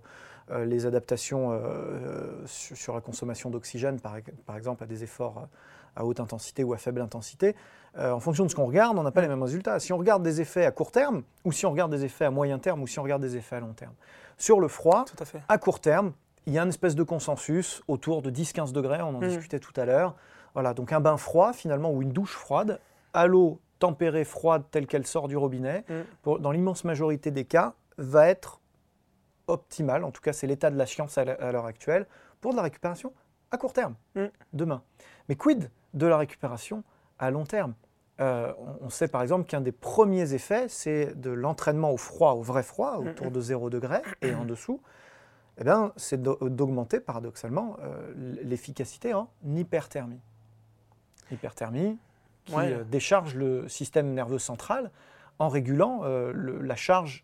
les 0.60 0.86
adaptations 0.86 1.52
euh, 1.52 1.56
euh, 1.58 2.42
sur, 2.46 2.94
la 2.94 3.02
consommation 3.02 3.50
d'oxygène, 3.50 4.00
par, 4.00 4.16
par 4.46 4.58
exemple, 4.58 4.84
à 4.84 4.88
des 4.88 5.04
efforts 5.04 5.38
euh, 5.40 5.46
à 5.96 6.06
haute 6.06 6.20
intensité 6.20 6.64
ou 6.64 6.74
à 6.74 6.78
faible 6.78 7.02
intensité, 7.02 7.56
euh, 7.98 8.12
en 8.12 8.20
fonction 8.22 8.46
de 8.46 8.50
ce 8.50 8.56
qu'on 8.56 8.66
regarde, 8.66 8.98
on 8.98 9.04
n'a 9.04 9.12
pas 9.12 9.22
les 9.22 9.28
mêmes 9.28 9.44
résultats. 9.44 9.80
Si 9.80 9.92
on 9.92 9.98
regarde 9.98 10.24
des 10.24 10.40
effets 10.40 10.66
à 10.66 10.72
court 10.72 10.92
terme, 10.92 11.24
ou 11.44 11.52
si 11.52 11.66
on 11.66 11.72
regarde 11.72 11.92
des 11.92 12.06
effets 12.06 12.26
à 12.26 12.32
moyen 12.32 12.60
terme, 12.60 12.82
ou 12.82 12.88
si 12.88 12.98
on 13.00 13.04
regarde 13.04 13.22
des 13.22 13.36
effets 13.36 13.58
à 13.58 13.60
long 13.60 13.74
terme. 13.74 13.94
Sur 14.38 14.60
le 14.62 14.68
froid, 14.70 15.04
Tout 15.06 15.22
à 15.22 15.26
fait. 15.26 15.42
à 15.50 15.58
court 15.58 15.82
terme, 15.82 16.14
il 16.46 16.54
y 16.54 16.60
a 16.60 16.64
une 16.64 16.70
espèce 16.70 16.96
de 16.96 17.04
consensus 17.04 17.82
autour 17.90 18.22
de 18.22 18.30
10-15 18.30 18.72
degrés, 18.72 19.02
on 19.02 19.10
en 19.10 19.22
Mhm. 19.22 19.28
discutait 19.28 19.60
tout 19.60 19.74
à 19.76 19.84
l'heure. 19.86 20.16
Voilà, 20.54 20.74
donc 20.74 20.94
un 20.94 21.00
bain 21.02 21.18
froid 21.18 21.52
finalement, 21.54 21.92
ou 21.92 22.02
une 22.02 22.12
douche 22.14 22.36
froide, 22.36 22.80
à 23.14 23.28
l'eau 23.28 23.60
tempérée 23.80 24.24
froide 24.24 24.64
telle 24.72 24.88
qu'elle 24.88 25.06
sort 25.06 25.28
du 25.28 25.36
robinet, 25.36 25.84
pour- 26.22 26.40
dans 26.40 26.52
l'immense 26.52 26.84
majorité 26.86 27.32
des 27.32 27.44
cas, 27.46 27.74
va 27.98 28.28
être 28.30 28.61
optimal, 29.52 30.04
en 30.04 30.12
tout 30.12 30.22
cas 30.22 30.34
c'est 30.34 30.48
l'état 30.48 30.70
de 30.72 30.78
la 30.78 30.86
science 30.86 31.18
à 31.18 31.26
l'heure 31.26 31.66
actuelle, 31.66 32.06
pour 32.40 32.52
de 32.52 32.58
la 32.58 32.64
récupération 32.64 33.14
à 33.52 33.58
court 33.58 33.74
terme, 33.74 33.96
Mhm. 34.16 34.30
demain. 34.54 34.82
Mais 35.30 35.36
quid 35.36 35.70
de 35.94 36.08
la 36.08 36.18
récupération 36.18 36.84
à 37.20 37.30
long 37.32 37.44
terme? 37.46 37.74
Euh, 38.20 38.54
on, 38.82 38.90
sait 38.90 39.08
par 39.08 39.22
exemple 39.24 39.46
qu'un 39.46 39.62
des 39.62 39.72
premiers 39.72 40.34
effets, 40.34 40.68
c'est 40.70 41.20
de 41.20 41.32
l'entraînement 41.32 41.92
au 41.92 41.98
froid, 41.98 42.34
au 42.34 42.42
vrai 42.42 42.62
froid, 42.64 42.98
autour 42.98 43.28
Mhm. 43.28 43.34
de 43.34 43.42
0 43.42 43.70
degré 43.70 44.02
et 44.22 44.36
en 44.36 44.46
dessous, 44.46 44.80
eh 45.58 45.64
bien, 45.64 45.92
c'est 45.96 46.22
d'au- 46.22 46.38
d'augmenter 46.50 47.00
paradoxalement 47.00 47.78
euh, 47.82 48.14
l'efficacité 48.44 49.14
en 49.14 49.28
hyperthermie. 49.44 50.20
Hyperthermie 51.32 51.98
qui 52.46 52.56
Ouais. 52.56 52.74
euh, 52.74 52.84
décharge 52.84 53.36
le 53.36 53.68
système 53.70 54.14
nerveux 54.14 54.40
central 54.40 54.92
en 55.40 55.48
régulant 55.50 56.04
le- 56.04 56.62
la 56.62 56.76
charge, 56.76 57.24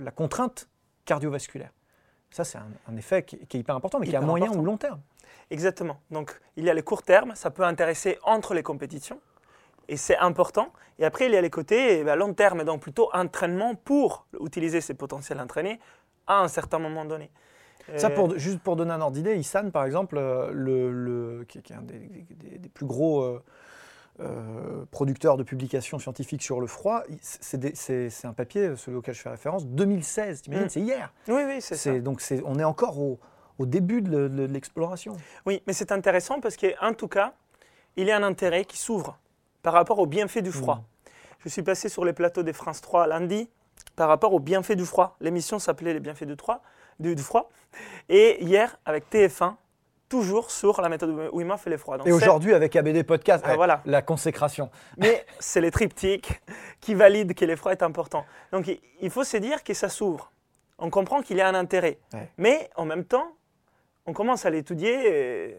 la 0.00 0.10
contrainte 0.10 0.68
cardiovasculaire. 1.04 1.70
Ça, 2.30 2.44
c'est 2.44 2.58
un, 2.58 2.68
un 2.88 2.96
effet 2.96 3.22
qui, 3.24 3.38
qui 3.46 3.56
est 3.56 3.60
hyper 3.60 3.76
important, 3.76 3.98
mais 3.98 4.06
qui 4.06 4.12
est 4.12 4.16
à 4.16 4.20
moyen 4.20 4.46
important. 4.46 4.60
ou 4.62 4.64
long 4.64 4.76
terme. 4.76 5.00
Exactement. 5.50 6.00
Donc, 6.10 6.40
il 6.56 6.64
y 6.64 6.70
a 6.70 6.74
les 6.74 6.82
courts 6.82 7.02
termes, 7.02 7.34
ça 7.34 7.50
peut 7.50 7.64
intéresser 7.64 8.18
entre 8.22 8.54
les 8.54 8.62
compétitions, 8.62 9.20
et 9.88 9.96
c'est 9.96 10.16
important. 10.16 10.72
Et 10.98 11.04
après, 11.04 11.26
il 11.26 11.32
y 11.32 11.36
a 11.36 11.40
les 11.40 11.50
côtés 11.50 11.98
eh 12.00 12.04
ben, 12.04 12.16
long 12.16 12.32
terme, 12.32 12.64
donc 12.64 12.80
plutôt 12.82 13.10
entraînement 13.12 13.74
pour 13.74 14.26
utiliser 14.40 14.80
ces 14.80 14.94
potentiels 14.94 15.40
entraînés 15.40 15.78
à 16.26 16.40
un 16.40 16.48
certain 16.48 16.78
moment 16.78 17.04
donné. 17.04 17.30
Ça, 17.96 18.06
Euh, 18.08 18.14
pour, 18.14 18.38
juste 18.38 18.60
pour 18.60 18.76
donner 18.76 18.92
un 18.92 19.00
ordre 19.00 19.14
d'idée, 19.16 19.36
Issan, 19.36 19.70
par 19.72 19.84
exemple, 19.84 20.16
euh, 20.16 20.50
le, 20.52 20.90
le- 20.92 21.44
qui, 21.48 21.60
qui 21.62 21.72
est 21.72 21.76
un 21.76 21.82
des, 21.82 21.98
des- 21.98 22.58
des 22.58 22.68
plus 22.68 22.86
gros 22.86 23.22
euh, 23.22 23.42
euh, 24.20 24.84
producteurs 24.90 25.36
de 25.36 25.42
publications 25.42 25.98
scientifiques 25.98 26.42
sur 26.42 26.60
le 26.60 26.66
froid, 26.66 27.02
c'est 27.22 28.24
un 28.24 28.32
papier, 28.32 28.76
celui 28.76 28.98
auquel 28.98 29.14
je 29.14 29.20
fais 29.22 29.30
référence, 29.30 29.66
2016, 29.66 30.42
t'imagines, 30.42 30.66
Mm. 30.66 30.70
c'est 30.70 30.80
hier. 30.80 31.12
Oui, 31.28 31.42
oui, 31.46 31.60
c'est 31.60 31.76
ça. 31.76 31.98
Donc 31.98 32.22
on 32.44 32.58
est 32.58 32.64
encore 32.64 32.98
au, 33.00 33.18
au 33.58 33.66
début 33.66 34.02
de, 34.02 34.10
le- 34.10 34.28
de 34.28 34.44
l'exploration. 34.52 35.16
Oui, 35.46 35.62
mais 35.66 35.72
c'est 35.72 35.92
intéressant 35.92 36.40
parce 36.40 36.56
qu'en 36.56 36.92
tout 36.94 37.08
cas, 37.08 37.34
il 37.96 38.06
y 38.06 38.10
a 38.10 38.16
un 38.16 38.22
intérêt 38.22 38.64
qui 38.64 38.78
s'ouvre 38.78 39.18
par 39.62 39.72
rapport 39.72 39.98
aux 39.98 40.06
bienfaits 40.06 40.42
du 40.42 40.52
froid. 40.52 40.76
Mhm. 40.76 40.82
Je 41.44 41.48
suis 41.48 41.62
passé 41.62 41.88
sur 41.88 42.04
les 42.04 42.12
plateaux 42.12 42.42
des 42.42 42.52
France 42.52 42.80
3 42.80 43.06
lundi 43.06 43.48
par 43.96 44.08
rapport 44.08 44.32
aux 44.32 44.40
bienfaits 44.40 44.72
du 44.76 44.84
froid. 44.84 45.16
L'émission 45.20 45.58
s'appelait 45.58 45.92
Les 45.94 46.00
bienfaits 46.00 46.24
du, 46.24 46.36
3, 46.36 46.62
du, 47.00 47.14
du 47.16 47.22
froid. 47.22 47.50
Et 48.08 48.42
hier, 48.44 48.78
avec 48.84 49.10
TF1, 49.10 49.54
toujours 50.12 50.50
sur 50.50 50.78
la 50.82 50.90
méthode 50.90 51.30
Wim 51.32 51.50
Hof 51.50 51.66
et 51.66 51.70
les 51.70 51.78
froids. 51.78 51.96
Donc 51.96 52.06
Et 52.06 52.12
aujourd'hui, 52.12 52.52
avec 52.52 52.76
ABD 52.76 53.02
Podcast, 53.02 53.42
Ah, 53.46 53.50
ouais, 53.52 53.56
voilà. 53.56 53.80
la 53.86 54.02
consécration. 54.02 54.68
Mais 54.98 55.24
c'est 55.38 55.62
les 55.62 55.70
triptyques 55.70 56.42
qui 56.82 56.92
valident 56.94 57.32
que 57.34 57.46
l'effroi 57.46 57.72
est 57.72 57.82
important. 57.82 58.26
Donc 58.52 58.66
il- 59.00 59.10
faut 59.10 59.24
se 59.24 59.38
dire 59.38 59.64
que 59.64 59.72
ça 59.72 59.88
s'ouvre. 59.88 60.30
On 60.78 60.90
comprend 60.90 61.22
qu'il 61.22 61.38
y 61.38 61.40
a 61.40 61.48
un 61.48 61.54
intérêt. 61.54 61.98
Ouais. 62.12 62.28
Mais 62.36 62.68
en 62.76 62.84
même 62.84 63.06
temps, 63.06 63.28
on 64.04 64.12
commence 64.12 64.44
à 64.44 64.50
l'étudier 64.50 64.96
euh, 65.06 65.52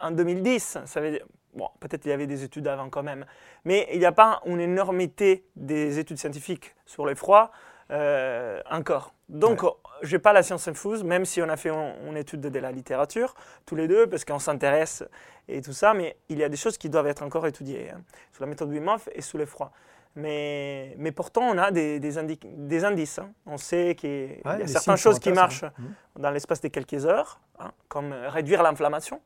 en 0.00 0.10
2010. 0.10 0.78
Ça 0.86 1.00
veut 1.00 1.12
dire, 1.12 1.24
bon, 1.54 1.68
peut-être 1.78 2.04
il 2.04 2.08
y 2.08 2.12
avait 2.12 2.26
des 2.26 2.42
études 2.42 2.66
avant 2.66 2.90
quand 2.90 3.04
même. 3.04 3.24
Mais 3.64 3.86
il 3.92 4.00
n'y 4.00 4.06
a 4.06 4.12
pas 4.12 4.40
une 4.44 4.60
énormité 4.60 5.44
des 5.54 6.00
études 6.00 6.18
scientifiques 6.18 6.74
sur 6.84 7.06
l'effroi 7.06 7.52
euh, 7.90 8.60
encore. 8.70 9.14
Donc, 9.28 9.62
je 10.02 10.16
n'ai 10.16 10.18
pas 10.20 10.32
la 10.32 10.42
science 10.42 10.66
infuse, 10.68 11.04
même 11.04 11.24
si 11.24 11.40
on 11.42 11.48
a 11.48 11.56
fait 11.56 11.70
une, 11.70 12.16
étude 12.16 12.40
de 12.40 12.58
la 12.58 12.72
littérature, 12.72 13.34
tous 13.66 13.76
les 13.76 13.86
deux, 13.88 14.06
parce 14.08 14.24
qu'on 14.24 14.38
s'intéresse 14.38 15.04
et 15.48 15.60
tout 15.62 15.72
ça, 15.72 15.94
mais 15.94 16.16
il 16.28 16.38
y 16.38 16.44
a 16.44 16.48
des 16.48 16.56
choses 16.56 16.78
qui 16.78 16.88
doivent 16.88 17.06
être 17.06 17.22
encore 17.22 17.46
étudiées, 17.46 17.90
hein, 17.90 18.00
sous 18.32 18.42
la 18.42 18.48
méthode 18.48 18.70
Wim 18.70 18.88
Hof 18.88 19.08
et 19.14 19.20
sous 19.22 19.38
l'effroi. 19.38 19.70
Mais, 20.16 20.94
mais 20.98 21.12
pourtant, 21.12 21.42
on 21.42 21.56
a 21.58 21.70
des, 21.70 22.00
des, 22.00 22.18
indi- 22.18 22.40
des 22.42 22.84
indices. 22.84 23.20
hein. 23.20 23.30
On 23.46 23.56
sait 23.56 23.94
qu'il 23.94 24.10
y 24.10 24.40
a 24.44 24.50
Ouais, 24.52 24.58
les 24.58 24.66
certaines 24.66 24.96
choses 24.96 25.20
qui 25.20 25.30
marchent. 25.30 25.62
Mhm. 25.62 25.94
dans 26.18 26.30
l'espace 26.32 26.60
de 26.60 26.68
quelques 26.68 27.06
heures, 27.06 27.40
hein, 27.60 27.70
comme 27.88 28.12
euh, 28.12 28.28
réduire 28.28 28.62
l'inflammation. 28.64 29.20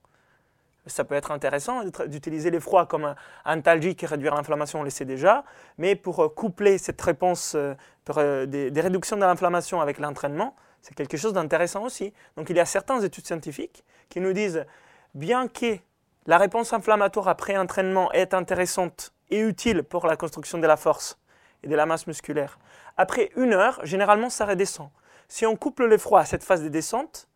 Ça 0.86 1.04
peut 1.04 1.14
être 1.14 1.30
intéressant 1.30 1.84
d'utiliser 2.06 2.50
les 2.50 2.60
froids 2.60 2.86
comme 2.86 3.04
un 3.04 3.16
antalgique 3.44 4.02
et 4.02 4.06
réduire 4.06 4.34
l'inflammation, 4.34 4.80
on 4.80 4.82
le 4.82 4.90
sait 4.90 5.04
déjà. 5.04 5.44
Mais 5.78 5.96
pour 5.96 6.22
euh, 6.22 6.28
coupler 6.28 6.78
cette 6.78 7.00
réponse 7.00 7.54
euh, 7.54 7.74
euh, 8.16 8.46
des, 8.46 8.80
réductions 8.80 9.16
de 9.16 9.22
l'inflammation 9.22 9.80
avec 9.80 9.98
l'entraînement, 9.98 10.54
c'est 10.82 10.94
quelque 10.94 11.16
chose 11.16 11.32
d'intéressant 11.32 11.84
aussi. 11.84 12.12
Donc 12.36 12.50
il 12.50 12.56
y 12.56 12.60
a 12.60 12.66
certaines 12.66 13.02
études 13.02 13.26
scientifiques 13.26 13.84
qui 14.10 14.20
nous 14.20 14.32
disent, 14.32 14.66
bien 15.14 15.48
que 15.48 15.78
la 16.26 16.38
réponse 16.38 16.72
inflammatoire 16.72 17.28
après 17.28 17.56
entraînement 17.56 18.12
est 18.12 18.34
intéressante 18.34 19.12
et 19.30 19.40
utile 19.40 19.82
pour 19.82 20.06
la 20.06 20.16
construction 20.16 20.58
de 20.58 20.66
la 20.66 20.76
force 20.76 21.18
et 21.62 21.68
de 21.68 21.74
la 21.74 21.86
masse 21.86 22.06
musculaire, 22.06 22.58
après 22.96 23.30
une 23.36 23.54
heure, 23.54 23.80
généralement, 23.84 24.28
ça 24.28 24.44
redescend. 24.44 24.90
Si 25.28 25.46
on 25.46 25.56
couple 25.56 25.88
les 25.88 25.98
froids 25.98 26.20
à 26.20 26.24
cette 26.26 26.44
phase 26.44 26.62
de 26.62 26.68
descente, 26.68 27.28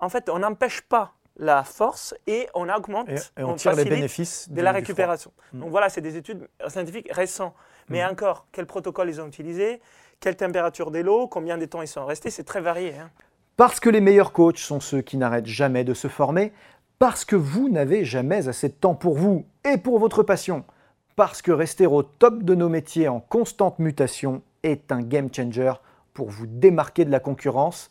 en 0.00 0.08
fait, 0.08 0.28
on 0.28 0.40
n'empêche 0.40 0.82
pas 0.82 1.13
la 1.36 1.64
force 1.64 2.14
et 2.26 2.48
on 2.54 2.68
augmente 2.68 3.08
et, 3.10 3.42
on, 3.42 3.54
tire 3.54 3.74
les 3.74 3.84
bénéfices 3.84 4.48
de 4.50 4.62
la 4.62 4.72
récupération. 4.72 5.32
Mm. 5.52 5.60
Donc 5.60 5.70
voilà, 5.70 5.88
c'est 5.88 6.00
des 6.00 6.16
études 6.16 6.48
scientifiques 6.68 7.08
récentes. 7.10 7.54
Mais 7.88 8.04
mm. 8.04 8.10
encore, 8.10 8.46
quel 8.52 8.66
protocole 8.66 9.08
ils 9.10 9.20
ont 9.20 9.26
utilisé, 9.26 9.80
quelle 10.20 10.36
température 10.36 10.90
de 10.90 11.00
l'eau, 11.00 11.26
combien 11.26 11.58
de 11.58 11.64
temps 11.64 11.82
ils 11.82 11.88
sont 11.88 12.06
restés, 12.06 12.30
c'est 12.30 12.44
très 12.44 12.60
varié. 12.60 12.94
Hein. 12.98 13.10
Parce 13.56 13.80
que 13.80 13.90
les 13.90 14.00
meilleurs 14.00 14.32
coachs 14.32 14.58
sont 14.58 14.80
ceux 14.80 15.00
qui 15.00 15.16
n'arrêtent 15.16 15.46
jamais 15.46 15.84
de 15.84 15.94
se 15.94 16.08
former, 16.08 16.52
parce 16.98 17.24
que 17.24 17.36
vous 17.36 17.68
n'avez 17.68 18.04
jamais 18.04 18.48
assez 18.48 18.68
de 18.68 18.74
temps 18.74 18.94
pour 18.94 19.16
vous 19.16 19.46
et 19.64 19.76
pour 19.76 19.98
votre 19.98 20.22
passion, 20.22 20.64
parce 21.16 21.42
que 21.42 21.52
rester 21.52 21.86
au 21.86 22.02
top 22.02 22.42
de 22.42 22.54
nos 22.54 22.68
métiers 22.68 23.08
en 23.08 23.20
constante 23.20 23.78
mutation 23.78 24.42
est 24.62 24.90
un 24.90 25.02
game 25.02 25.28
changer 25.32 25.72
pour 26.14 26.30
vous 26.30 26.46
démarquer 26.46 27.04
de 27.04 27.10
la 27.10 27.20
concurrence 27.20 27.90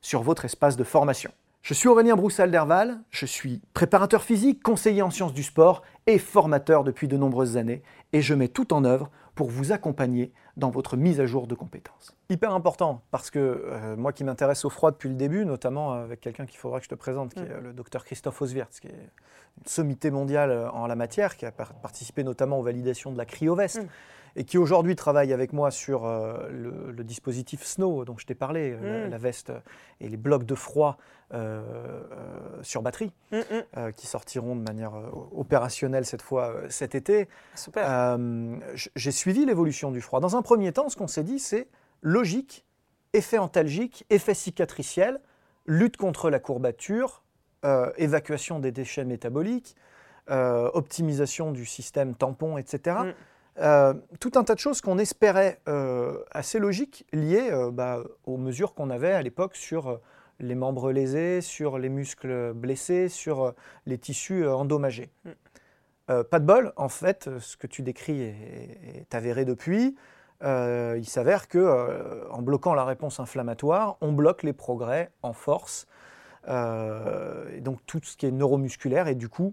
sur 0.00 0.22
votre 0.22 0.44
espace 0.44 0.76
de 0.76 0.84
formation. 0.84 1.30
Je 1.62 1.74
suis 1.74 1.88
Aurélien 1.88 2.16
Broussal-Derval, 2.16 3.00
je 3.10 3.26
suis 3.26 3.60
préparateur 3.74 4.22
physique, 4.22 4.62
conseiller 4.62 5.02
en 5.02 5.10
sciences 5.10 5.34
du 5.34 5.42
sport 5.42 5.82
et 6.06 6.18
formateur 6.18 6.84
depuis 6.84 7.06
de 7.06 7.18
nombreuses 7.18 7.58
années, 7.58 7.82
et 8.14 8.22
je 8.22 8.32
mets 8.32 8.48
tout 8.48 8.72
en 8.72 8.84
œuvre 8.84 9.10
pour 9.34 9.50
vous 9.50 9.70
accompagner 9.70 10.32
dans 10.56 10.70
votre 10.70 10.96
mise 10.96 11.20
à 11.20 11.26
jour 11.26 11.46
de 11.46 11.54
compétences. 11.54 12.16
Hyper 12.30 12.54
important, 12.54 13.02
parce 13.10 13.30
que 13.30 13.38
euh, 13.38 13.94
moi 13.94 14.12
qui 14.12 14.24
m'intéresse 14.24 14.64
au 14.64 14.70
froid 14.70 14.90
depuis 14.90 15.10
le 15.10 15.14
début, 15.16 15.44
notamment 15.44 15.92
avec 15.92 16.20
quelqu'un 16.20 16.46
qu'il 16.46 16.58
faudra 16.58 16.78
que 16.78 16.84
je 16.84 16.90
te 16.90 16.94
présente, 16.94 17.34
qui 17.34 17.40
est 17.40 17.60
mm. 17.60 17.62
le 17.62 17.72
docteur 17.74 18.04
Christophe 18.04 18.40
Oswirth, 18.40 18.80
qui 18.80 18.88
est 18.88 19.10
une 19.58 19.66
sommité 19.66 20.10
mondiale 20.10 20.50
euh, 20.50 20.70
en 20.70 20.86
la 20.86 20.96
matière, 20.96 21.36
qui 21.36 21.44
a 21.44 21.52
participé 21.52 22.24
notamment 22.24 22.58
aux 22.58 22.62
validations 22.62 23.12
de 23.12 23.18
la 23.18 23.26
cryoveste. 23.26 23.82
Mm 23.82 23.88
et 24.36 24.44
qui 24.44 24.58
aujourd'hui 24.58 24.96
travaille 24.96 25.32
avec 25.32 25.52
moi 25.52 25.70
sur 25.70 26.04
euh, 26.04 26.48
le, 26.50 27.04
dispositif 27.04 27.64
Snow 27.64 28.04
dont 28.04 28.16
je 28.18 28.26
t'ai 28.26 28.34
parlé, 28.34 28.76
euh, 28.80 29.06
mm. 29.06 29.10
la, 29.10 29.18
veste 29.18 29.52
et 30.00 30.08
les 30.08 30.16
blocs 30.16 30.44
de 30.44 30.54
froid 30.54 30.98
euh, 31.32 31.62
sur 32.62 32.82
batterie, 32.82 33.12
mm, 33.32 33.38
mm. 33.38 33.92
qui 33.92 34.06
sortiront 34.06 34.54
de 34.54 34.62
manière 34.62 34.92
opérationnelle 35.32 36.04
cette 36.04 36.22
fois 36.22 36.54
cet 36.68 36.94
été. 36.94 37.28
Super. 37.54 38.18
J'ai 38.74 39.12
suivi 39.12 39.44
l'évolution 39.44 39.90
du 39.90 40.00
froid. 40.00 40.20
Dans 40.20 40.36
un 40.36 40.42
premier 40.42 40.72
temps, 40.72 40.88
ce 40.88 40.96
qu'on 40.96 41.08
s'est 41.08 41.24
dit, 41.24 41.38
c'est 41.38 41.68
logique, 42.02 42.64
effet 43.12 43.38
antalgique, 43.38 44.04
effet 44.10 44.34
cicatriciel, 44.34 45.20
lutte 45.66 45.96
contre 45.96 46.30
la 46.30 46.38
courbature, 46.38 47.22
évacuation 47.96 48.58
des 48.58 48.72
déchets 48.72 49.04
métaboliques, 49.04 49.76
optimisation 50.28 51.52
du 51.52 51.66
système 51.66 52.14
tampon, 52.14 52.58
etc. 52.58 52.96
Euh, 53.60 53.92
tout 54.20 54.32
un 54.36 54.44
tas 54.44 54.54
de 54.54 54.58
choses 54.58 54.80
qu'on 54.80 54.98
espérait 54.98 55.60
euh, 55.68 56.18
assez 56.30 56.58
logiques 56.58 57.04
liées 57.12 57.50
euh, 57.50 57.70
bah, 57.70 58.02
aux 58.24 58.38
mesures 58.38 58.74
qu'on 58.74 58.88
avait 58.88 59.12
à 59.12 59.20
l'époque 59.20 59.54
sur 59.54 60.00
les 60.38 60.54
membres 60.54 60.92
lésés, 60.92 61.42
sur 61.42 61.78
les 61.78 61.90
muscles 61.90 62.54
blessés, 62.54 63.10
sur 63.10 63.54
les 63.84 63.98
tissus 63.98 64.46
endommagés. 64.48 65.10
Mm. 65.24 66.22
pas 66.30 66.38
de 66.38 66.46
bol, 66.46 66.72
en 66.76 66.88
fait, 66.88 67.28
ce 67.38 67.58
que 67.58 67.66
tu 67.66 67.82
décris 67.82 68.22
est, 68.22 69.14
avéré 69.14 69.44
depuis. 69.44 69.96
il 70.42 71.04
s'avère 71.04 71.46
que 71.46 72.26
en 72.30 72.40
bloquant 72.40 72.72
la 72.72 72.86
réponse 72.86 73.20
inflammatoire, 73.20 73.98
on 74.00 74.12
bloque 74.12 74.42
les 74.42 74.54
progrès 74.54 75.10
en 75.22 75.34
force. 75.34 75.86
et 76.48 77.60
donc 77.60 77.80
tout 77.84 78.00
ce 78.02 78.16
qui 78.16 78.24
est 78.24 78.30
neuromusculaire 78.30 79.08
est 79.08 79.14
du 79.14 79.28
coup 79.28 79.52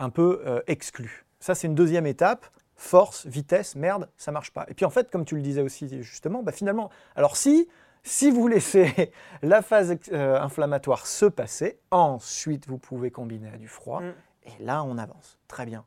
un 0.00 0.10
peu 0.10 0.42
exclu. 0.66 1.24
Ça, 1.38 1.54
c'est 1.54 1.68
une 1.68 1.76
deuxième 1.76 2.06
étape 2.06 2.48
force, 2.76 3.26
vitesse, 3.26 3.76
merde, 3.76 4.08
ça 4.16 4.32
marche 4.32 4.52
pas. 4.52 4.66
Et 4.68 4.74
puis 4.74 4.84
en 4.84 4.90
fait, 4.90 5.10
comme 5.10 5.24
tu 5.24 5.36
le 5.36 5.42
disais 5.42 5.62
aussi 5.62 6.02
justement, 6.02 6.42
bah 6.42 6.52
finalement, 6.52 6.90
alors 7.16 7.36
si, 7.36 7.68
si 8.02 8.30
vous 8.30 8.48
laissez 8.48 9.12
la 9.42 9.62
phase 9.62 9.96
euh, 10.12 10.40
inflammatoire 10.40 11.06
se 11.06 11.26
passer, 11.26 11.78
ensuite 11.90 12.66
vous 12.68 12.78
pouvez 12.78 13.10
combiner 13.10 13.50
à 13.50 13.56
du 13.56 13.68
froid, 13.68 14.00
mm. 14.00 14.14
et 14.46 14.64
là 14.64 14.82
on 14.84 14.98
avance. 14.98 15.38
Très 15.48 15.66
bien. 15.66 15.84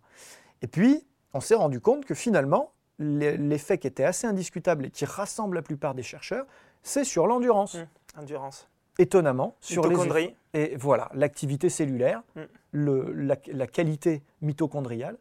Et 0.61 0.67
puis, 0.67 1.05
on 1.33 1.39
s'est 1.39 1.55
rendu 1.55 1.79
compte 1.79 2.05
que 2.05 2.15
finalement, 2.15 2.71
l'effet 2.99 3.77
qui 3.77 3.87
était 3.87 4.03
assez 4.03 4.25
indiscutable 4.25 4.87
et 4.87 4.89
qui 4.89 5.05
rassemble 5.05 5.55
la 5.55 5.61
plupart 5.61 5.93
des 5.93 6.03
chercheurs, 6.03 6.45
c'est 6.83 7.03
sur 7.03 7.27
l'endurance. 7.27 7.75
Mm. 7.75 8.19
Endurance. 8.19 8.69
Étonnamment, 8.99 9.55
sur 9.59 9.87
les 9.87 10.35
et 10.53 10.75
voilà 10.75 11.11
l'activité 11.13 11.69
cellulaire, 11.69 12.23
mm. 12.35 12.41
le, 12.71 13.11
la, 13.11 13.67
qualité 13.67 14.23
mitochondriale 14.41 15.17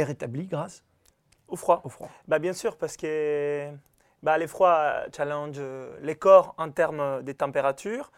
est 0.00 0.04
rétabli 0.04 0.46
grâce 0.46 0.84
au 1.48 1.56
froid. 1.56 1.80
Au 1.84 1.88
froid. 1.88 2.08
Bah, 2.28 2.38
bien 2.38 2.52
sûr, 2.52 2.76
parce 2.76 2.96
que 2.96 3.68
bah, 4.22 4.38
les 4.38 4.46
froids 4.46 5.04
challenge 5.14 5.60
les 6.00 6.14
corps 6.14 6.54
en 6.58 6.70
termes 6.70 7.22
des 7.22 7.34
températures. 7.34 8.10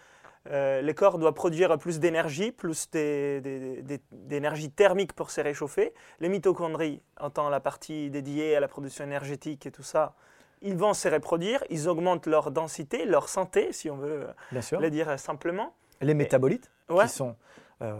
Euh, 0.50 0.82
les 0.82 0.94
corps 0.94 1.18
doivent 1.18 1.34
produire 1.34 1.78
plus 1.78 2.00
d'énergie, 2.00 2.50
plus 2.50 2.90
d'énergie 2.90 4.70
thermique 4.70 5.12
pour 5.12 5.30
se 5.30 5.40
réchauffer. 5.40 5.94
Les 6.20 6.28
mitochondries, 6.28 7.00
en 7.20 7.30
tant 7.30 7.48
la 7.48 7.60
partie 7.60 8.10
dédiée 8.10 8.56
à 8.56 8.60
la 8.60 8.68
production 8.68 9.04
énergétique 9.04 9.66
et 9.66 9.70
tout 9.70 9.84
ça, 9.84 10.14
ils 10.60 10.76
vont 10.76 10.94
se 10.94 11.08
reproduire, 11.08 11.62
ils 11.70 11.88
augmentent 11.88 12.26
leur 12.26 12.50
densité, 12.50 13.04
leur 13.04 13.28
santé, 13.28 13.72
si 13.72 13.90
on 13.90 13.96
veut 13.96 14.26
le 14.52 14.90
dire 14.90 15.18
simplement. 15.18 15.74
Les 16.00 16.14
métabolites, 16.14 16.70
qui 16.88 17.08
sont 17.08 17.36
euh, 17.82 17.96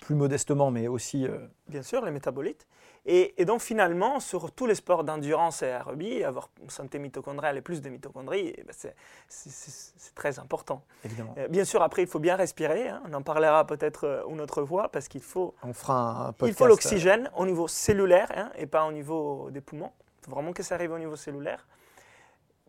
plus 0.00 0.14
modestement, 0.14 0.70
mais 0.70 0.88
aussi... 0.88 1.26
Euh, 1.26 1.38
Bien 1.68 1.82
sûr, 1.82 2.04
les 2.04 2.10
métabolites. 2.10 2.66
Et, 3.10 3.44
donc 3.46 3.62
finalement, 3.62 4.20
sur 4.20 4.52
tous 4.52 4.66
les 4.66 4.74
sports 4.74 5.02
d'endurance 5.02 5.62
et 5.62 5.70
aérobie, 5.70 6.22
avoir 6.24 6.50
une 6.62 6.68
santé 6.68 6.98
mitochondriale 6.98 7.56
et 7.56 7.62
plus 7.62 7.80
de 7.80 7.88
mitochondries, 7.88 8.52
eh 8.54 8.62
ben, 8.62 8.92
c'est 9.28 10.14
très 10.14 10.38
important. 10.38 10.82
Évidemment. 11.04 11.34
Euh, 11.38 11.48
bien 11.48 11.64
sûr, 11.64 11.82
après, 11.82 12.02
il 12.02 12.08
faut 12.08 12.18
bien 12.18 12.36
respirer. 12.36 12.88
Hein. 12.88 13.02
On 13.08 13.14
en 13.14 13.22
parlera 13.22 13.66
peut-être 13.66 14.04
euh, 14.04 14.22
une 14.28 14.42
autre 14.42 14.62
fois 14.64 14.90
parce 14.90 15.08
qu'il 15.08 15.22
faut, 15.22 15.54
On 15.62 15.72
fera 15.72 16.34
il 16.44 16.52
faut 16.52 16.66
l'oxygène 16.66 17.30
au 17.34 17.46
niveau 17.46 17.66
cellulaire 17.66 18.30
hein, 18.36 18.50
et 18.56 18.66
pas 18.66 18.84
au 18.84 18.92
niveau 18.92 19.48
des 19.50 19.62
poumons. 19.62 19.92
Il 20.20 20.26
faut 20.26 20.32
vraiment 20.32 20.52
que 20.52 20.62
ça 20.62 20.74
arrive 20.74 20.92
au 20.92 20.98
niveau 20.98 21.16
cellulaire. 21.16 21.66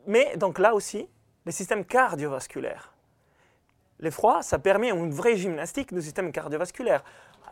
Mais 0.08 0.38
donc 0.38 0.58
là 0.58 0.74
aussi, 0.74 1.10
les 1.46 1.52
systèmes 1.52 1.84
cardiovasculaires 1.84 2.94
les 4.00 4.12
froids, 4.12 4.42
ça 4.42 4.60
permet 4.60 4.92
une 4.92 5.12
vraie 5.12 5.36
gymnastique 5.36 5.94
du 5.94 6.02
système 6.02 6.32
cardiovasculaire. 6.32 7.04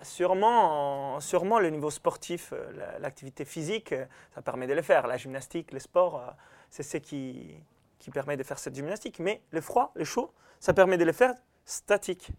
Sûrement, 0.04 1.20
sûrement 1.20 1.60
le 1.60 1.70
niveau 1.70 1.90
sportif, 1.90 2.54
euh, 2.54 2.98
l'activité 3.00 3.46
physique, 3.46 3.94
euh, 3.94 4.06
ça 4.36 4.42
permet 4.44 4.68
de 4.68 4.74
le 4.74 4.82
faire. 4.84 5.08
La 5.08 5.18
gymnastique, 5.18 5.72
les 5.72 5.80
sports, 5.80 6.18
euh, 6.18 6.32
c'est 6.70 6.84
ce 6.84 6.98
qui, 6.98 7.56
qui 7.98 8.12
permet 8.12 8.38
de 8.38 8.44
faire 8.44 8.60
cette 8.60 8.76
gymnastique. 8.76 9.20
Mais 9.20 9.42
le 9.52 9.60
froid, 9.60 9.92
le 9.96 10.06
chaud, 10.06 10.32
ça 10.60 10.74
permet 10.74 10.98
de 10.98 11.04
le 11.06 11.14
faire 11.14 11.34
statique. 11.66 12.30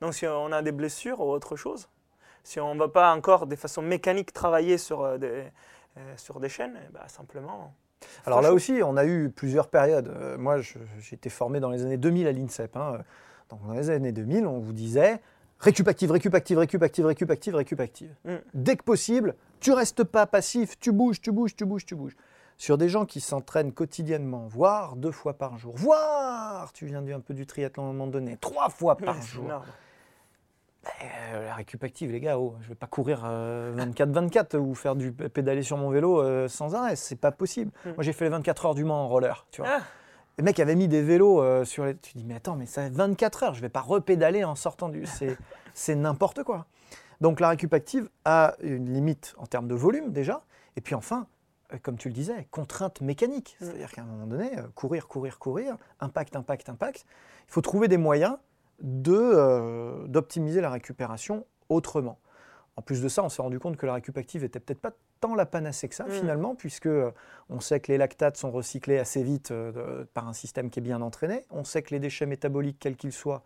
Donc 0.00 0.14
si 0.14 0.26
on 0.26 0.52
a 0.52 0.62
des 0.62 0.72
blessures 0.72 1.20
ou 1.20 1.30
autre 1.30 1.56
chose, 1.56 1.88
Si 2.44 2.60
on 2.60 2.74
ne 2.74 2.78
va 2.78 2.88
pas 2.88 3.12
encore 3.12 3.46
de 3.46 3.56
façon 3.56 3.82
mécanique 3.82 4.32
travailler 4.32 4.78
sur, 4.78 5.18
des, 5.18 5.44
euh, 5.98 6.14
sur 6.16 6.40
des 6.40 6.48
chaînes, 6.48 6.78
eh 6.88 6.92
ben, 6.92 7.06
simplement. 7.08 7.74
Alors 8.24 8.40
là 8.40 8.52
aussi, 8.52 8.80
on 8.84 8.96
a 8.96 9.04
eu 9.04 9.30
plusieurs 9.30 9.68
périodes. 9.68 10.08
Euh, 10.08 10.38
moi, 10.38 10.58
j'ai 10.60 11.14
été 11.14 11.30
formé 11.30 11.58
dans 11.60 11.70
les 11.70 11.82
années 11.82 11.96
2000 11.96 12.26
à 12.28 12.32
l'INSEP. 12.32 12.76
hein. 12.76 12.98
Dans 13.48 13.72
les 13.72 13.90
années 13.90 14.12
2000, 14.12 14.46
on 14.46 14.58
vous 14.58 14.72
disait 14.72 15.20
récup 15.58 15.88
active, 15.88 16.10
récup 16.10 16.34
active, 16.34 16.58
récup 16.58 16.82
active, 16.82 17.06
récup 17.06 17.30
active, 17.30 17.54
récup 17.54 17.80
active. 17.80 18.14
Mm. 18.24 18.34
Dès 18.54 18.76
que 18.76 18.82
possible, 18.82 19.34
tu 19.60 19.72
restes 19.72 20.04
pas 20.04 20.26
passif, 20.26 20.78
tu 20.78 20.92
bouges, 20.92 21.20
tu 21.20 21.32
bouges, 21.32 21.56
tu 21.56 21.64
bouges, 21.64 21.86
tu 21.86 21.94
bouges. 21.94 22.16
Sur 22.58 22.76
des 22.76 22.88
gens 22.88 23.06
qui 23.06 23.20
s'entraînent 23.20 23.72
quotidiennement, 23.72 24.46
voire 24.48 24.96
deux 24.96 25.12
fois 25.12 25.34
par 25.34 25.58
jour, 25.58 25.74
voire, 25.76 26.72
tu 26.72 26.86
viens 26.86 27.04
un 27.06 27.20
peu 27.20 27.32
du 27.32 27.46
triathlon 27.46 27.84
à 27.84 27.86
un 27.86 27.92
moment 27.92 28.08
donné, 28.08 28.36
trois 28.40 28.68
fois 28.68 28.96
par 28.96 29.14
Ouais, 29.14 29.22
c'est 29.22 29.28
jour. 29.28 29.44
énorme. 29.44 29.64
Euh, 31.02 31.46
la 31.46 31.54
récup 31.54 31.82
active, 31.84 32.10
les 32.12 32.20
gars, 32.20 32.38
oh, 32.38 32.54
je 32.62 32.68
vais 32.68 32.74
pas 32.74 32.86
courir 32.86 33.22
24-24 33.24 34.56
ou 34.56 34.74
faire 34.74 34.96
du 34.96 35.12
pédaler 35.12 35.62
sur 35.62 35.76
mon 35.76 35.90
vélo 35.90 36.20
euh, 36.22 36.48
sans 36.48 36.74
arrêt, 36.74 36.96
c'est 36.96 37.16
pas 37.16 37.30
possible. 37.30 37.70
Mm. 37.84 37.90
Moi, 37.90 38.02
j'ai 38.02 38.12
fait 38.12 38.24
les 38.24 38.30
24 38.30 38.66
heures 38.66 38.74
du 38.74 38.84
Mans 38.84 39.04
en 39.04 39.08
roller, 39.08 39.46
tu 39.50 39.60
vois. 39.60 39.70
Ah, 39.78 39.82
Les 40.38 40.44
mecs 40.44 40.60
avaient 40.60 40.76
mis 40.76 40.88
des 40.88 41.02
vélos 41.02 41.42
euh, 41.42 41.64
sur 41.64 41.84
les. 41.84 41.96
Tu 41.96 42.16
dis, 42.16 42.24
mais 42.24 42.36
attends, 42.36 42.56
mais 42.56 42.66
ça 42.66 42.82
fait 42.82 42.90
24 42.90 43.42
heures, 43.42 43.54
je 43.54 43.60
vais 43.60 43.68
pas 43.68 43.80
repédaler 43.80 44.44
en 44.44 44.54
sortant 44.54 44.88
du. 44.88 45.04
C'est, 45.74 45.94
n'importe 45.96 46.44
quoi. 46.44 46.66
Donc 47.20 47.40
la 47.40 47.48
récup 47.50 47.74
active 47.74 48.08
a 48.24 48.54
une 48.62 48.92
limite 48.92 49.34
en 49.38 49.46
termes 49.46 49.68
de 49.68 49.74
volume 49.74 50.12
déjà. 50.12 50.42
Et 50.76 50.80
puis 50.80 50.94
enfin, 50.94 51.26
euh, 51.72 51.78
comme 51.82 51.96
tu 51.96 52.08
le 52.08 52.14
disais, 52.14 52.46
contrainte 52.50 53.00
mécanique. 53.00 53.56
Mm. 53.60 53.64
C'est-à-dire 53.64 53.92
qu'à 53.92 54.02
un 54.02 54.06
moment 54.06 54.26
donné, 54.26 54.58
euh, 54.58 54.62
courir, 54.74 55.08
courir, 55.08 55.38
courir, 55.38 55.76
impact, 56.00 56.36
impact, 56.36 56.68
impact. 56.68 57.04
Il 57.48 57.52
faut 57.52 57.60
trouver 57.60 57.88
des 57.88 57.96
moyens 57.96 58.36
de, 58.80 59.12
euh, 59.14 60.06
d'optimiser 60.06 60.60
la 60.60 60.70
récupération 60.70 61.46
autrement. 61.68 62.18
En 62.78 62.80
plus 62.80 63.02
de 63.02 63.08
ça, 63.08 63.24
on 63.24 63.28
s'est 63.28 63.42
rendu 63.42 63.58
compte 63.58 63.76
que 63.76 63.86
la 63.86 63.94
récup 63.94 64.16
active 64.16 64.44
était 64.44 64.60
peut-être 64.60 64.80
pas 64.80 64.92
tant 65.20 65.34
la 65.34 65.46
panacée 65.46 65.88
que 65.88 65.96
ça 65.96 66.04
Mm. 66.04 66.10
finalement, 66.10 66.54
puisque 66.54 66.86
euh, 66.86 67.10
on 67.50 67.58
sait 67.58 67.80
que 67.80 67.90
les 67.90 67.98
lactates 67.98 68.36
sont 68.36 68.52
recyclés 68.52 68.98
assez 68.98 69.24
vite 69.24 69.50
euh, 69.50 70.04
par 70.14 70.28
un 70.28 70.32
système 70.32 70.70
qui 70.70 70.78
est 70.78 70.82
bien 70.82 71.02
entraîné. 71.02 71.44
On 71.50 71.64
sait 71.64 71.82
que 71.82 71.90
les 71.90 71.98
déchets 71.98 72.24
métaboliques, 72.24 72.76
quels 72.78 72.94
qu'ils 72.94 73.12
soient, 73.12 73.42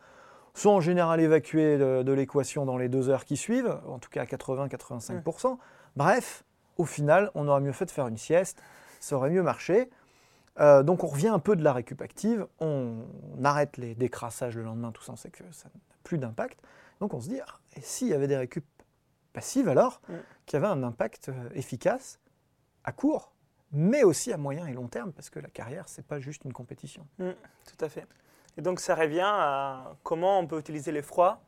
sont 0.53 0.69
en 0.69 0.83
général 0.83 1.19
évacués 1.19 1.79
de, 1.79 2.03
de 2.03 2.13
l'équation 2.13 2.67
dans 2.67 2.77
les 2.77 2.91
deux 2.91 3.09
heures 3.09 3.25
qui 3.25 3.39
suivent, 3.39 3.75
en 3.89 3.99
tout 3.99 4.11
cas 4.11 4.21
à 4.21 4.25
80-85%. 4.27 5.57
Bref, 5.97 6.45
au 6.77 6.85
final, 6.85 7.31
on 7.35 7.49
aurait 7.49 7.63
mieux 7.63 7.73
fait 7.73 7.87
de 7.87 7.91
faire 7.91 8.09
une 8.09 8.19
sieste, 8.19 8.63
ça 9.01 9.17
aurait 9.17 9.31
mieux 9.31 9.43
marché. 9.43 9.89
Euh, 10.61 10.83
donc 10.83 11.05
on 11.05 11.07
revient 11.07 11.29
un 11.29 11.39
peu 11.39 11.57
de 11.57 11.65
la 11.65 11.73
récup 11.73 12.03
active, 12.03 12.47
on, 12.61 12.97
on 13.39 13.45
arrête 13.47 13.79
les 13.79 13.95
décrassages 13.95 14.59
le 14.59 14.63
lendemain, 14.63 14.93
tout 14.93 15.03
ça, 15.03 15.13
on 15.15 15.17
sait 15.17 15.31
que 15.31 15.43
ça 15.53 15.69
n'a 15.75 15.81
plus 16.05 16.19
d'impact. 16.19 16.61
Donc 17.01 17.15
on 17.15 17.21
se 17.23 17.31
dit, 17.31 17.41
ah, 17.41 17.59
et 17.77 17.81
s'il 17.81 18.09
y 18.09 18.13
avait 18.13 18.27
des 18.29 18.37
récup 18.37 18.67
passives 19.33 19.69
alors, 19.69 20.01
Mm. 20.09 20.15
qui 20.47 20.57
avaient 20.57 20.67
un 20.67 20.83
impact 20.83 21.29
euh, 21.29 21.49
efficace 21.55 22.19
à 22.85 22.93
court, 22.93 23.33
mais 23.73 24.03
aussi 24.03 24.33
à 24.33 24.37
moyen 24.37 24.67
et 24.67 24.73
long 24.75 24.89
terme, 24.89 25.13
parce 25.13 25.31
que 25.31 25.39
la 25.39 25.49
carrière, 25.49 25.89
c'est 25.89 26.07
pas 26.07 26.21
juste 26.21 26.45
une 26.45 26.53
compétition. 26.53 27.07
Tout 27.19 27.85
à 27.85 27.89
fait. 27.89 28.07
Et 28.59 28.61
donc 28.63 28.81
ça 28.81 28.95
revient 28.95 29.21
à 29.25 29.95
comment 30.03 30.39
on 30.41 30.47
peut 30.47 30.59
utiliser 30.59 30.93
l'effroi 30.93 31.41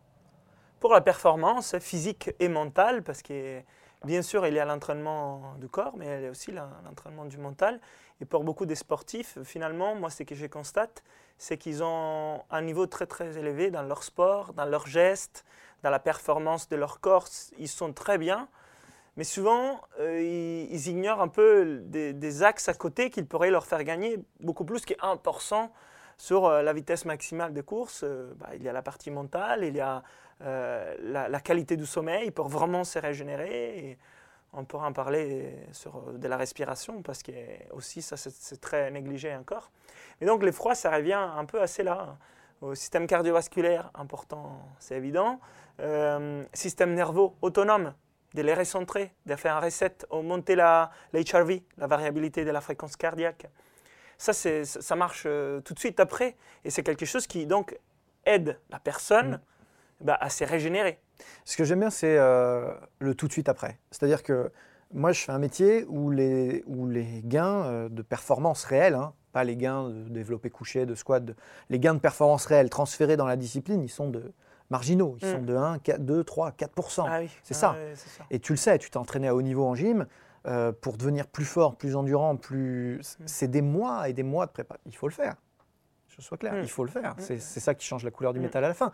pour 0.80 0.92
la 0.92 1.00
performance 1.02 1.78
physique 1.78 2.30
et 2.40 2.48
mentale, 2.48 3.02
parce 3.02 3.20
que 3.22 3.60
bien 4.04 4.22
sûr 4.22 4.46
il 4.46 4.54
y 4.54 4.58
a 4.58 4.64
l'entraînement 4.64 5.54
du 5.58 5.68
corps, 5.68 5.96
mais 5.96 6.20
il 6.20 6.24
y 6.24 6.26
a 6.26 6.30
aussi 6.30 6.50
l'en- 6.52 6.70
l'entraînement 6.84 7.26
du 7.26 7.36
mental. 7.38 7.80
Et 8.20 8.24
pour 8.24 8.44
beaucoup 8.44 8.64
des 8.64 8.74
sportifs, 8.76 9.42
finalement, 9.42 9.94
moi 9.94 10.08
ce 10.08 10.22
que 10.22 10.34
je 10.34 10.46
constate, 10.46 11.02
c'est 11.36 11.58
qu'ils 11.58 11.82
ont 11.82 12.42
un 12.50 12.62
niveau 12.62 12.86
très 12.86 13.06
très 13.06 13.36
élevé 13.36 13.70
dans 13.70 13.82
leur 13.82 14.02
sport, 14.02 14.54
dans 14.54 14.64
leurs 14.66 14.86
gestes, 14.86 15.44
dans 15.84 15.90
la 15.90 16.00
performance 16.00 16.68
de 16.68 16.76
leur 16.76 16.98
corps. 16.98 17.28
Ils 17.58 17.68
sont 17.68 17.92
très 17.92 18.18
bien. 18.18 18.48
Mais 19.16 19.22
souvent, 19.22 19.80
euh, 20.00 20.20
ils, 20.20 20.88
ignorent 20.88 21.20
un 21.20 21.28
peu 21.28 21.78
des, 21.84 22.42
axes 22.42 22.68
à 22.68 22.74
côté 22.74 23.10
qui 23.10 23.22
pourraient 23.22 23.50
leur 23.50 23.66
faire 23.66 23.84
gagner 23.84 24.18
beaucoup 24.40 24.64
plus 24.64 24.84
que 24.84 24.94
1% 24.94 25.68
sur 26.16 26.46
euh, 26.46 26.62
la 26.62 26.72
vitesse 26.72 27.04
maximale 27.04 27.52
des 27.52 27.62
courses. 27.62 28.02
Euh, 28.02 28.32
bah, 28.36 28.48
il 28.56 28.62
y 28.62 28.68
a 28.68 28.72
la 28.72 28.82
partie 28.82 29.12
mentale, 29.12 29.62
il 29.62 29.76
y 29.76 29.80
a 29.80 30.02
la, 30.40 31.40
qualité 31.40 31.76
du 31.76 31.86
sommeil 31.86 32.30
pour 32.32 32.48
vraiment 32.48 32.82
se 32.82 32.98
régénérer. 32.98 33.98
On 34.52 34.64
pourra 34.64 34.88
en 34.88 34.92
parler 34.92 35.54
sur 35.72 36.12
de 36.12 36.28
la 36.28 36.36
respiration 36.36 37.02
parce 37.02 37.22
que 37.22 37.32
aussi 37.72 38.02
ça 38.02 38.16
c'est 38.16 38.60
très 38.60 38.90
négligé 38.90 39.34
encore. 39.34 39.70
Et 40.20 40.26
donc 40.26 40.42
l'effroi, 40.42 40.74
ça 40.74 40.90
revient 40.90 41.14
un 41.36 41.44
peu 41.44 41.60
à 41.62 41.66
cela. 41.66 42.16
Au 42.64 42.74
système 42.74 43.06
cardiovasculaire, 43.06 43.90
important, 43.94 44.58
c'est 44.78 44.96
évident. 44.96 45.38
Euh, 45.80 46.42
système 46.54 46.94
nerveux 46.94 47.28
autonome, 47.42 47.92
de 48.32 48.40
les 48.40 48.54
recentrer, 48.54 49.12
de 49.26 49.36
faire 49.36 49.56
un 49.56 49.60
reset, 49.60 49.98
augmenter 50.08 50.54
la, 50.54 50.90
la 51.12 51.20
HRV, 51.20 51.60
la 51.76 51.86
variabilité 51.86 52.42
de 52.42 52.50
la 52.50 52.62
fréquence 52.62 52.96
cardiaque. 52.96 53.50
Ça, 54.16 54.32
ça 54.32 54.96
marche 54.96 55.24
euh, 55.26 55.60
tout 55.60 55.74
de 55.74 55.78
suite 55.78 56.00
après. 56.00 56.36
Et 56.64 56.70
c'est 56.70 56.82
quelque 56.82 57.04
chose 57.04 57.26
qui 57.26 57.44
donc 57.44 57.78
aide 58.24 58.58
la 58.70 58.78
personne 58.78 59.42
bah, 60.00 60.16
à 60.18 60.30
se 60.30 60.44
régénérer. 60.44 60.98
Ce 61.44 61.58
que 61.58 61.64
j'aime 61.64 61.80
bien, 61.80 61.90
c'est 61.90 62.16
euh, 62.16 62.72
le 62.98 63.14
tout 63.14 63.28
de 63.28 63.32
suite 63.32 63.50
après. 63.50 63.78
C'est-à-dire 63.90 64.22
que 64.22 64.50
moi, 64.90 65.12
je 65.12 65.20
fais 65.22 65.32
un 65.32 65.38
métier 65.38 65.84
où 65.86 66.10
les, 66.10 66.64
où 66.66 66.86
les 66.86 67.20
gains 67.24 67.90
de 67.90 68.02
performance 68.02 68.64
réels, 68.64 68.94
hein, 68.94 69.12
pas 69.34 69.44
les 69.44 69.56
gains 69.56 69.90
de 69.90 70.08
développé 70.08 70.48
couché, 70.48 70.86
de 70.86 70.94
squat, 70.94 71.22
de- 71.24 71.34
les 71.68 71.78
gains 71.80 71.92
de 71.94 71.98
performance 71.98 72.46
réels 72.46 72.70
transférés 72.70 73.16
dans 73.18 73.26
la 73.26 73.36
discipline, 73.36 73.82
ils 73.82 73.90
sont 73.90 74.08
de 74.08 74.32
marginaux. 74.70 75.16
Ils 75.20 75.28
Mm. 75.28 75.32
sont 75.32 75.42
de 75.42 75.54
1, 75.56 75.78
4, 75.80 76.04
2, 76.06 76.22
3, 76.24 76.52
4 76.52 76.72
Ah 77.06 77.18
oui, 77.20 77.28
c'est 77.42 77.54
ah 77.56 77.58
ça. 77.58 77.76
c'est 77.96 78.08
ça. 78.08 78.24
Et 78.30 78.38
tu 78.38 78.52
le 78.52 78.56
sais, 78.56 78.78
tu 78.78 78.88
t'es 78.90 78.96
entraîné 78.96 79.28
à 79.28 79.34
haut 79.34 79.42
niveau 79.42 79.66
en 79.66 79.74
gym. 79.74 80.06
euh, 80.46 80.72
pour 80.72 80.98
devenir 80.98 81.26
plus 81.26 81.46
fort, 81.46 81.74
plus 81.74 81.96
endurant, 81.96 82.36
plus. 82.36 82.98
Mm. 83.18 83.22
C'est 83.24 83.48
des 83.48 83.62
mois 83.62 84.10
et 84.10 84.12
des 84.12 84.22
mois 84.22 84.44
de 84.44 84.50
prépa. 84.50 84.76
Il 84.84 84.94
faut 84.94 85.08
le 85.08 85.14
faire. 85.14 85.36
Je 86.10 86.20
sois 86.20 86.36
clair, 86.36 86.52
Mm. 86.52 86.60
il 86.64 86.68
faut 86.68 86.84
le 86.84 86.90
faire. 86.90 87.12
Mm. 87.12 87.20
C'est 87.20 87.38
c'est 87.38 87.60
ça 87.60 87.74
qui 87.74 87.86
change 87.86 88.04
la 88.04 88.10
couleur 88.10 88.34
du 88.34 88.40
Mm. 88.40 88.42
métal 88.42 88.62
à 88.62 88.68
la 88.68 88.74
fin. 88.74 88.92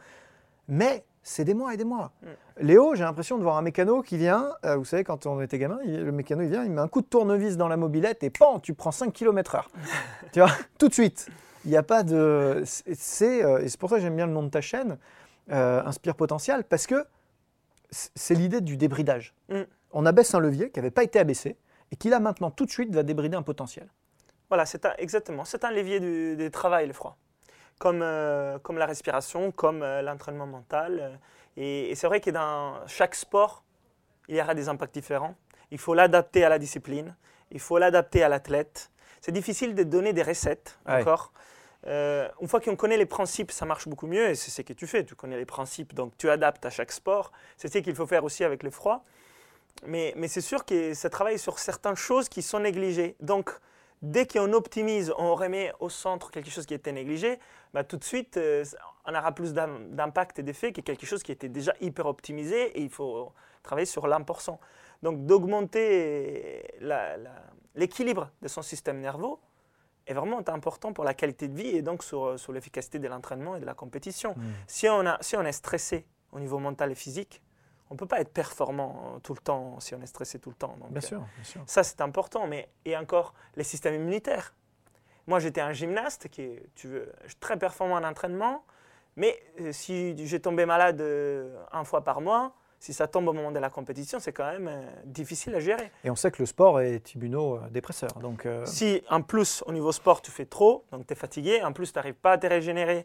Mais 0.68 1.04
c'est 1.22 1.44
des 1.44 1.54
mois 1.54 1.74
et 1.74 1.76
des 1.76 1.84
mois. 1.84 2.12
Mm. 2.22 2.26
Léo, 2.62 2.94
j'ai 2.94 3.04
l'impression 3.04 3.36
de 3.38 3.42
voir 3.42 3.56
un 3.56 3.62
mécano 3.62 4.02
qui 4.02 4.16
vient. 4.16 4.52
euh, 4.64 4.76
vous 4.76 4.84
savez, 4.84 5.04
quand 5.04 5.26
on 5.26 5.40
était 5.40 5.58
gamin, 5.58 5.78
il- 5.84 6.02
le 6.04 6.12
mécano, 6.12 6.42
il 6.42 6.48
vient, 6.48 6.64
il 6.64 6.70
met 6.70 6.80
un 6.80 6.88
coup 6.88 7.00
de 7.00 7.06
tournevis 7.06 7.56
dans 7.56 7.68
la 7.68 7.76
mobilette 7.76 8.22
et 8.22 8.30
pan, 8.30 8.58
tu 8.60 8.74
prends 8.74 8.90
5 8.92 9.12
km/h. 9.12 9.64
tu 10.32 10.40
vois, 10.40 10.50
tout 10.78 10.88
de 10.88 10.94
suite. 10.94 11.28
Il 11.64 11.70
n'y 11.70 11.76
a 11.76 11.82
pas 11.82 12.02
de. 12.02 12.62
c'est- 12.64 13.44
euh, 13.44 13.58
et 13.60 13.68
c'est 13.68 13.78
pour 13.78 13.90
ça 13.90 13.96
que 13.96 14.02
j'aime 14.02 14.16
bien 14.16 14.26
le 14.26 14.32
nom 14.32 14.42
de 14.42 14.48
ta 14.50 14.60
chaîne, 14.60 14.98
euh, 15.52 15.82
Inspire 15.84 16.14
Potentiel, 16.14 16.64
parce 16.64 16.86
que 16.86 17.04
c'est 17.90 18.34
l'idée 18.34 18.60
du 18.60 18.76
débridage. 18.76 19.34
Mm. 19.48 19.62
On 19.92 20.06
abaisse 20.06 20.34
un 20.34 20.40
levier 20.40 20.70
qui 20.70 20.78
n'avait 20.78 20.90
pas 20.92 21.02
été 21.02 21.18
abaissé 21.18 21.56
et 21.90 21.96
qui 21.96 22.08
là 22.08 22.20
maintenant 22.20 22.50
tout 22.50 22.64
de 22.64 22.70
suite 22.70 22.94
va 22.94 23.02
débrider 23.02 23.36
un 23.36 23.42
potentiel. 23.42 23.88
Voilà, 24.48 24.64
c'est 24.66 24.84
un- 24.86 24.94
exactement. 24.98 25.44
C'est 25.44 25.64
un 25.64 25.70
levier 25.70 26.00
du, 26.00 26.36
du 26.36 26.50
travail, 26.50 26.86
le 26.86 26.92
froid. 26.92 27.16
Comme, 27.80 28.02
euh, 28.02 28.58
comme 28.60 28.78
la 28.78 28.86
respiration, 28.86 29.50
comme 29.52 29.82
euh, 29.82 30.02
l'entraînement 30.02 30.46
mental. 30.46 30.98
euh, 31.00 31.16
et 31.56 31.90
et 31.90 31.94
c'est 31.96 32.06
vrai 32.06 32.20
que 32.20 32.30
dans 32.30 32.86
chaque 32.86 33.14
sport, 33.16 33.64
il 34.28 34.36
y 34.36 34.40
aura 34.40 34.54
des 34.54 34.68
impacts 34.68 34.94
différents. 34.94 35.34
Il 35.72 35.78
faut 35.78 35.94
l'adapter 35.94 36.44
à 36.44 36.48
la 36.48 36.58
discipline. 36.58 37.16
Il 37.50 37.58
faut 37.60 37.78
l'adapter 37.78 38.22
à 38.22 38.28
l'athlète. 38.28 38.90
C'est 39.20 39.32
difficile 39.32 39.74
de 39.74 39.82
donner 39.82 40.12
des 40.12 40.22
recettes 40.22 40.78
Ouais. 40.86 41.00
encore. 41.00 41.32
Euh, 41.86 42.28
une 42.42 42.48
fois 42.48 42.60
qu'on 42.60 42.76
connaît 42.76 42.98
les 42.98 43.06
principes, 43.18 43.50
ça 43.50 43.64
marche 43.64 43.88
beaucoup 43.88 44.06
mieux 44.06 44.28
et 44.28 44.34
c'est 44.34 44.50
ce 44.50 44.62
que 44.62 44.74
tu 44.74 44.86
fais. 44.86 45.02
Tu 45.04 45.14
connais 45.14 45.38
les 45.38 45.46
principes, 45.46 45.94
donc 45.94 46.12
tu 46.18 46.28
adaptes 46.30 46.64
à 46.66 46.70
chaque 46.70 46.92
sport. 46.92 47.32
C'est 47.56 47.72
ce 47.72 47.78
qu'il 47.78 47.94
faut 47.96 48.06
faire 48.06 48.24
aussi 48.24 48.44
avec 48.44 48.62
le 48.62 48.70
froid. 48.70 49.02
Mais, 49.86 50.12
mais 50.16 50.28
c'est 50.28 50.42
sûr 50.42 50.64
que 50.66 50.92
ça 50.94 51.08
travaille 51.08 51.38
sur 51.38 51.58
certaines 51.58 51.96
choses 51.96 52.28
qui 52.28 52.42
sont 52.42 52.60
négligées. 52.60 53.16
Donc, 53.20 53.50
dès 54.02 54.26
qu'on 54.26 54.52
optimise, 54.52 55.12
on 55.18 55.34
remet 55.34 55.72
au 55.80 55.88
centre 55.88 56.30
quelque 56.30 56.50
chose 56.50 56.66
qui 56.66 56.74
était 56.74 56.92
négligé, 56.92 57.38
bah, 57.74 57.84
tout 57.84 57.96
de 57.96 58.04
suite, 58.04 58.36
euh, 58.36 58.64
on 59.06 59.14
aura 59.14 59.32
plus 59.32 59.52
d'im- 59.54 59.80
d'impact 59.90 60.38
et 60.38 60.42
d'effet 60.42 60.72
que 60.72 60.80
quelque 60.80 61.06
chose 61.06 61.22
qui 61.22 61.32
était 61.32 61.48
déjà 61.48 61.72
hyper 61.80 62.06
optimisé 62.06 62.76
et 62.78 62.80
il 62.82 62.90
faut 62.90 63.32
travailler 63.62 63.86
sur 63.86 64.06
l'1%. 64.06 64.58
Donc, 65.02 65.24
d'augmenter 65.26 66.62
l'équilibre 67.74 68.30
de 68.42 68.48
son 68.48 68.62
système 68.62 69.00
nerveux 69.00 69.36
est 70.06 70.14
vraiment 70.14 70.38
important 70.48 70.92
pour 70.92 71.04
la 71.04 71.14
qualité 71.14 71.48
de 71.48 71.54
vie 71.54 71.68
et 71.68 71.82
donc 71.82 72.02
sur, 72.02 72.38
sur 72.38 72.52
l'efficacité 72.52 72.98
de 72.98 73.06
l'entraînement 73.08 73.56
et 73.56 73.60
de 73.60 73.66
la 73.66 73.74
compétition. 73.74 74.34
Si, 74.66 74.88
on 74.88 75.06
a, 75.06 75.18
si 75.20 75.36
on 75.36 75.42
est 75.42 75.52
stressé 75.52 76.06
au 76.32 76.40
niveau 76.40 76.58
mental 76.58 76.90
et 76.90 76.94
physique, 76.94 77.42
on 77.90 77.94
ne 77.94 77.98
peut 77.98 78.06
pas 78.06 78.20
être 78.20 78.32
performant 78.32 79.14
euh, 79.16 79.18
tout 79.20 79.34
le 79.34 79.40
temps 79.40 79.78
si 79.80 79.94
on 79.94 80.00
est 80.00 80.06
stressé 80.06 80.38
tout 80.38 80.50
le 80.50 80.56
temps. 80.56 80.76
Donc, 80.80 80.90
Bien 80.90 80.98
euh, 80.98 81.06
sûr, 81.06 81.18
bien 81.18 81.44
sûr. 81.44 81.62
ça, 81.66 81.82
c'est 81.82 82.00
important. 82.00 82.46
Mais, 82.46 82.68
et 82.84 82.96
encore, 82.96 83.34
les 83.56 83.64
systèmes 83.64 83.94
immunitaires. 83.94 84.54
Moi, 85.26 85.38
j'étais 85.38 85.60
un 85.60 85.72
gymnaste 85.72 86.28
qui 86.28 86.42
est 86.42 86.62
tu 86.74 86.88
veux, 86.88 87.12
très 87.40 87.58
performant 87.58 87.96
en 87.96 88.04
entraînement. 88.04 88.64
Mais 89.16 89.38
euh, 89.60 89.72
si 89.72 90.14
j'ai 90.26 90.40
tombé 90.40 90.66
malade 90.66 91.00
euh, 91.00 91.54
un 91.72 91.84
fois 91.84 92.02
par 92.04 92.20
mois, 92.20 92.54
si 92.78 92.94
ça 92.94 93.06
tombe 93.06 93.28
au 93.28 93.32
moment 93.32 93.50
de 93.52 93.58
la 93.58 93.68
compétition, 93.68 94.18
c'est 94.20 94.32
quand 94.32 94.50
même 94.50 94.68
euh, 94.68 94.80
difficile 95.04 95.54
à 95.54 95.60
gérer. 95.60 95.90
Et 96.04 96.10
on 96.10 96.16
sait 96.16 96.30
que 96.30 96.40
le 96.40 96.46
sport 96.46 96.80
est 96.80 97.14
immunodépresseur. 97.14 98.10
Donc, 98.20 98.48
Si 98.64 99.02
en 99.10 99.20
plus, 99.20 99.62
au 99.66 99.72
niveau 99.72 99.92
sport, 99.92 100.22
tu 100.22 100.30
fais 100.30 100.46
trop, 100.46 100.84
donc 100.92 101.06
tu 101.06 101.12
es 101.12 101.16
fatigué, 101.16 101.62
en 101.62 101.72
plus, 101.72 101.92
tu 101.92 101.98
n'arrives 101.98 102.14
pas 102.14 102.32
à 102.32 102.38
te 102.38 102.46
régénérer, 102.46 103.04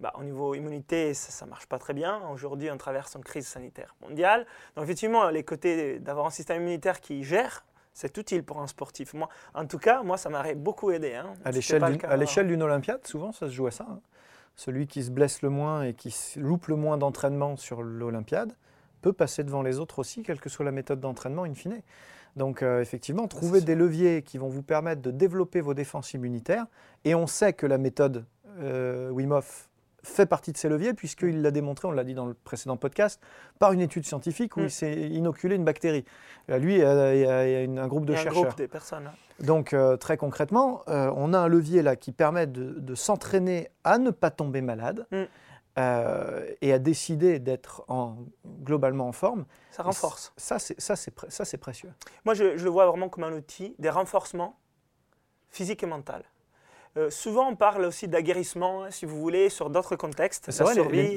bah, 0.00 0.12
au 0.18 0.24
niveau 0.24 0.54
immunité, 0.54 1.12
ça 1.14 1.44
ne 1.44 1.50
marche 1.50 1.66
pas 1.66 1.78
très 1.78 1.92
bien. 1.92 2.22
Aujourd'hui, 2.32 2.70
on 2.70 2.78
traverse 2.78 3.14
une 3.16 3.24
crise 3.24 3.46
sanitaire 3.46 3.94
mondiale. 4.00 4.46
Donc 4.74 4.84
effectivement, 4.84 5.28
les 5.28 5.44
côtés 5.44 5.98
d'avoir 5.98 6.26
un 6.26 6.30
système 6.30 6.62
immunitaire 6.62 7.00
qui 7.00 7.22
gère, 7.22 7.64
c'est 7.92 8.16
utile 8.16 8.42
pour 8.42 8.60
un 8.60 8.66
sportif. 8.66 9.12
Moi, 9.14 9.28
en 9.54 9.66
tout 9.66 9.78
cas, 9.78 10.02
moi, 10.02 10.16
ça 10.16 10.30
m'aurait 10.30 10.54
beaucoup 10.54 10.90
aidé. 10.90 11.14
Hein. 11.14 11.34
À 11.44 12.16
l'échelle 12.16 12.46
d'une 12.48 12.62
Olympiade, 12.62 13.06
souvent, 13.06 13.32
ça 13.32 13.48
se 13.48 13.52
joue 13.52 13.66
à 13.66 13.70
ça. 13.70 13.86
Hein. 13.90 14.00
Celui 14.56 14.86
qui 14.86 15.02
se 15.02 15.10
blesse 15.10 15.42
le 15.42 15.50
moins 15.50 15.82
et 15.82 15.94
qui 15.94 16.14
loupe 16.36 16.66
le 16.66 16.76
moins 16.76 16.98
d'entraînement 16.98 17.56
sur 17.56 17.82
l'Olympiade 17.82 18.54
peut 19.02 19.12
passer 19.12 19.44
devant 19.44 19.62
les 19.62 19.78
autres 19.78 19.98
aussi, 19.98 20.22
quelle 20.22 20.40
que 20.40 20.48
soit 20.48 20.64
la 20.64 20.72
méthode 20.72 21.00
d'entraînement 21.00 21.44
in 21.44 21.54
fine. 21.54 21.80
Donc 22.36 22.62
euh, 22.62 22.80
effectivement, 22.80 23.26
trouver 23.26 23.60
des 23.60 23.74
leviers 23.74 24.22
qui 24.22 24.38
vont 24.38 24.48
vous 24.48 24.62
permettre 24.62 25.02
de 25.02 25.10
développer 25.10 25.60
vos 25.60 25.74
défenses 25.74 26.12
immunitaires. 26.14 26.66
Et 27.04 27.14
on 27.14 27.26
sait 27.26 27.54
que 27.54 27.66
la 27.66 27.78
méthode 27.78 28.26
euh, 28.58 29.10
Wim 29.10 29.32
Hof 29.32 29.69
fait 30.02 30.26
partie 30.26 30.52
de 30.52 30.56
ces 30.56 30.68
leviers, 30.68 30.94
puisqu'il 30.94 31.42
l'a 31.42 31.50
démontré, 31.50 31.88
on 31.88 31.92
l'a 31.92 32.04
dit 32.04 32.14
dans 32.14 32.26
le 32.26 32.34
précédent 32.34 32.76
podcast, 32.76 33.20
par 33.58 33.72
une 33.72 33.80
étude 33.80 34.04
scientifique 34.04 34.56
où 34.56 34.60
mm. 34.60 34.64
il 34.64 34.70
s'est 34.70 35.00
inoculé 35.08 35.56
une 35.56 35.64
bactérie. 35.64 36.04
Euh, 36.50 36.58
lui, 36.58 36.74
il 36.74 36.80
y 36.80 36.84
a, 36.84 37.82
un 37.82 37.88
groupe 37.88 38.06
de 38.06 38.14
chercheurs. 38.14 38.38
Un 38.38 38.46
groupe 38.46 38.56
des 38.56 38.68
personnes. 38.68 39.06
Hein. 39.06 39.44
Donc, 39.44 39.72
euh, 39.72 39.96
très 39.96 40.16
concrètement, 40.16 40.82
euh, 40.88 41.12
on 41.16 41.32
a 41.32 41.38
un 41.38 41.48
levier 41.48 41.82
là 41.82 41.96
qui 41.96 42.12
permet 42.12 42.46
de, 42.46 42.94
s'entraîner 42.94 43.70
à 43.84 43.98
ne 43.98 44.10
pas 44.10 44.30
tomber 44.30 44.60
malade. 44.60 45.06
Mm. 45.10 45.24
et 46.60 46.72
à 46.74 46.78
décider 46.78 47.38
d'être 47.38 47.86
globalement 48.64 49.08
en 49.08 49.12
forme. 49.12 49.46
Ça 49.70 49.82
renforce. 49.82 50.32
Ça, 50.36 50.58
c'est 50.58 51.58
précieux. 51.58 51.90
Moi, 52.26 52.34
je, 52.34 52.58
je, 52.58 52.64
le 52.64 52.70
vois 52.70 52.86
vraiment 52.86 53.08
comme 53.08 53.24
un 53.24 53.32
outil 53.32 53.76
des 53.78 53.88
renforcements 53.88 54.58
physiques 55.48 55.82
et 55.82 55.86
mentaux. 55.86 56.12
Euh, 56.96 57.08
souvent, 57.08 57.48
on 57.48 57.54
parle 57.54 57.84
aussi 57.84 58.08
d'aguerrissement, 58.08 58.84
hein, 58.84 58.90
si 58.90 59.06
vous 59.06 59.20
voulez, 59.20 59.48
sur 59.48 59.70
d'autres 59.70 59.94
contextes. 59.94 60.50
C'est 60.50 60.64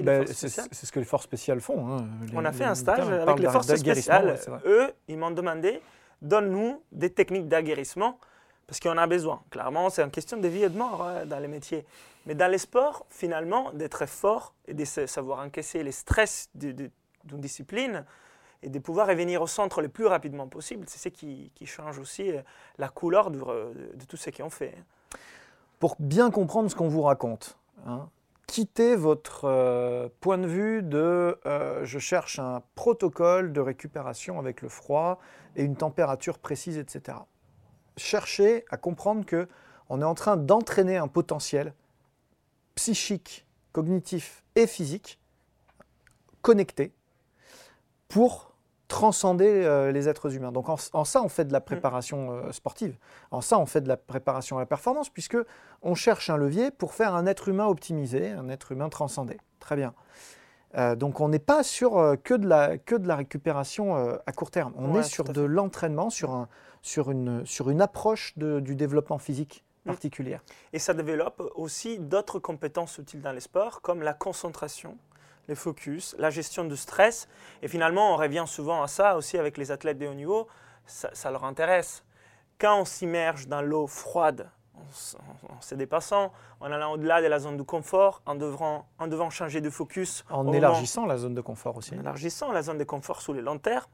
ben, 0.03 0.25
c'est 0.27 0.47
ce 0.47 0.91
que 0.91 0.99
les 0.99 1.05
forces 1.05 1.23
spéciales 1.23 1.61
font. 1.61 1.87
Hein, 1.87 2.07
on 2.33 2.45
a 2.45 2.51
fait 2.51 2.63
un 2.63 2.75
stage 2.75 3.09
avec 3.09 3.39
les 3.39 3.49
forces 3.49 3.73
spéciales. 3.75 4.39
Eux, 4.65 4.91
ils 5.07 5.17
m'ont 5.17 5.31
demandé, 5.31 5.81
donne-nous 6.21 6.83
des 6.91 7.09
techniques 7.09 7.47
d'aguerrissement, 7.47 8.19
parce 8.67 8.79
qu'on 8.79 8.97
a 8.97 9.07
besoin. 9.07 9.41
Clairement, 9.49 9.89
c'est 9.89 10.03
une 10.03 10.11
question 10.11 10.37
de 10.37 10.47
vie 10.47 10.63
et 10.63 10.69
de 10.69 10.77
mort 10.77 11.03
hein, 11.03 11.25
dans 11.25 11.39
les 11.39 11.47
métiers. 11.47 11.85
Mais 12.27 12.35
dans 12.35 12.49
les 12.49 12.59
sports, 12.59 13.05
finalement, 13.09 13.71
d'être 13.73 14.05
fort 14.05 14.53
et 14.67 14.75
de 14.75 14.85
savoir 14.85 15.39
encaisser 15.39 15.81
les 15.81 15.91
stress 15.91 16.49
d'une 16.53 16.91
discipline, 17.23 18.05
et 18.61 18.69
de 18.69 18.79
pouvoir 18.79 19.07
revenir 19.07 19.41
au 19.41 19.47
centre 19.47 19.81
le 19.81 19.89
plus 19.89 20.05
rapidement 20.05 20.47
possible, 20.47 20.85
c'est 20.87 20.99
ce 20.99 21.09
qui, 21.09 21.51
change 21.65 21.99
aussi 21.99 22.31
euh, 22.31 22.41
la 22.77 22.87
couleur 22.87 23.29
de, 23.29 23.39
de 23.39 24.05
tout 24.07 24.15
ce 24.15 24.29
qu'on 24.29 24.49
fait 24.49 24.75
pour 25.83 25.97
bien 25.99 26.31
comprendre 26.31 26.71
ce 26.71 26.77
qu'on 26.77 26.87
vous 26.87 27.01
raconte. 27.01 27.57
Hein. 27.85 28.07
Quittez 28.47 28.95
votre 28.95 29.43
euh, 29.43 30.07
point 30.21 30.37
de 30.37 30.47
vue 30.47 30.81
de 30.81 31.37
euh, 31.45 31.83
je 31.83 31.99
cherche 31.99 32.39
un 32.39 32.63
protocole 32.75 33.51
de 33.51 33.59
récupération 33.59 34.39
avec 34.39 34.61
le 34.61 34.69
froid 34.69 35.19
et 35.57 35.63
une 35.65 35.75
température 35.75 36.39
précise, 36.39 36.77
etc. 36.77 37.17
Cherchez 37.97 38.63
à 38.69 38.77
comprendre 38.77 39.25
que 39.25 39.49
on 39.89 40.01
est 40.01 40.05
en 40.05 40.13
train 40.13 40.37
d'entraîner 40.37 40.95
un 40.95 41.09
potentiel 41.09 41.73
psychique, 42.75 43.45
cognitif 43.73 44.45
et 44.55 44.67
physique 44.67 45.19
connecté 46.41 46.93
pour 48.07 48.52
transcender 48.93 49.49
euh, 49.49 49.91
les 49.91 50.07
êtres 50.07 50.35
humains. 50.35 50.51
Donc 50.51 50.69
en, 50.69 50.77
ça, 50.77 51.23
on 51.23 51.27
fait 51.27 51.45
de 51.45 51.51
la 51.51 51.59
mm. 51.59 51.63
préparation 51.63 52.31
euh, 52.31 52.51
sportive. 52.51 52.95
En 53.31 53.41
ça, 53.41 53.57
on 53.57 53.65
fait 53.65 53.81
de 53.81 53.87
la 53.87 53.97
préparation 53.97 54.57
à 54.57 54.59
la 54.59 54.67
performance, 54.67 55.09
puisque 55.09 55.37
on 55.81 55.95
cherche 55.95 56.29
un 56.29 56.37
levier 56.37 56.69
pour 56.69 56.93
faire 56.93 57.15
un 57.15 57.25
être 57.25 57.49
humain 57.49 57.65
optimisé, 57.65 58.29
un 58.29 58.49
être 58.49 58.71
humain 58.71 58.89
transcendé. 58.89 59.37
Très 59.59 59.75
bien. 59.75 59.95
Euh, 60.77 60.95
donc 60.95 61.21
on 61.21 61.29
n'est 61.29 61.39
pas 61.39 61.63
sur 61.63 62.17
que, 62.23 62.35
de 62.35 62.47
la, 62.47 62.77
que 62.77 62.95
de 62.95 63.07
la 63.07 63.15
récupération 63.15 63.95
à 64.25 64.31
court 64.31 64.51
terme. 64.51 64.73
On 64.77 64.95
est 64.99 65.03
sur 65.03 65.23
de 65.23 65.41
l'entraînement, 65.41 66.11
sur, 66.11 66.31
un, 66.31 66.47
sur, 66.83 67.09
une, 67.09 67.43
sur 67.47 67.71
une 67.71 67.81
approche 67.81 68.37
du 68.37 68.75
développement 68.75 69.17
physique 69.17 69.65
mm. 69.85 69.89
particulière. 69.89 70.43
Et 70.71 70.77
ça 70.77 70.93
développe 70.93 71.41
aussi 71.55 71.97
d'autres 71.97 72.37
compétences 72.37 72.99
utiles 72.99 73.21
dans 73.21 73.31
les 73.31 73.41
sports, 73.41 73.81
comme 73.81 74.03
la 74.03 74.13
concentration, 74.13 74.97
les 75.47 75.55
focus, 75.55 76.15
la 76.17 76.29
gestion 76.29 76.63
du 76.65 76.77
stress. 76.77 77.27
Et 77.61 77.67
finalement, 77.67 78.13
on 78.13 78.17
revient 78.17 78.45
souvent 78.47 78.81
à 78.81 78.87
ça 78.87 79.17
aussi 79.17 79.37
avec 79.37 79.57
les 79.57 79.71
athlètes 79.71 79.97
de 79.97 80.07
haut 80.07 80.13
niveau, 80.13 80.47
ça, 80.85 81.31
leur 81.31 81.43
intéresse. 81.43 82.03
Quand 82.59 82.81
on 82.81 82.85
s'immerge 82.85 83.47
dans 83.47 83.61
l'eau 83.61 83.87
froide, 83.87 84.49
en, 84.75 85.61
se 85.61 85.75
dépassant, 85.75 86.31
en 86.59 86.71
allant 86.71 86.93
au-delà 86.93 87.21
de 87.21 87.27
la 87.27 87.39
zone 87.39 87.57
de 87.57 87.63
confort, 87.63 88.21
en 88.25 88.35
devant, 88.35 88.87
en 88.99 89.07
devant 89.07 89.29
changer 89.29 89.61
de 89.61 89.69
focus. 89.69 90.25
En 90.29 90.51
élargissant 90.51 91.05
la 91.05 91.17
zone 91.17 91.35
de 91.35 91.41
confort 91.41 91.77
aussi. 91.77 91.95
En 91.95 91.99
élargissant 91.99 92.51
la 92.51 92.63
zone 92.63 92.77
de 92.77 92.83
confort 92.83 93.21
sous 93.21 93.33
les 93.33 93.41
longs 93.41 93.59
termes, 93.59 93.85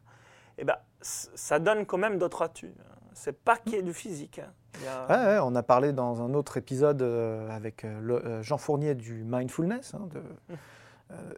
eh 0.57 0.63
ben, 0.63 0.77
ça 1.01 1.59
donne 1.59 1.85
quand 1.85 1.97
même 1.97 2.17
d'autres 2.17 2.41
atouts. 2.41 2.67
C'est 3.13 3.37
pas 3.37 3.57
qu'il 3.57 3.73
y 3.73 3.75
ait 3.75 3.83
du 3.83 3.93
physique. 3.93 4.39
Hein. 4.39 5.39
on 5.43 5.55
a 5.55 5.63
parlé 5.63 5.91
dans 5.91 6.21
un 6.21 6.33
autre 6.33 6.57
épisode 6.57 7.01
euh, 7.01 7.49
avec 7.49 7.83
euh, 7.83 8.21
euh, 8.25 8.41
Jean 8.41 8.57
Fournier 8.57 8.95
du 8.95 9.23
mindfulness, 9.25 9.93
hein, 9.93 10.07
de, 10.13 10.19
mmh. 10.19 10.57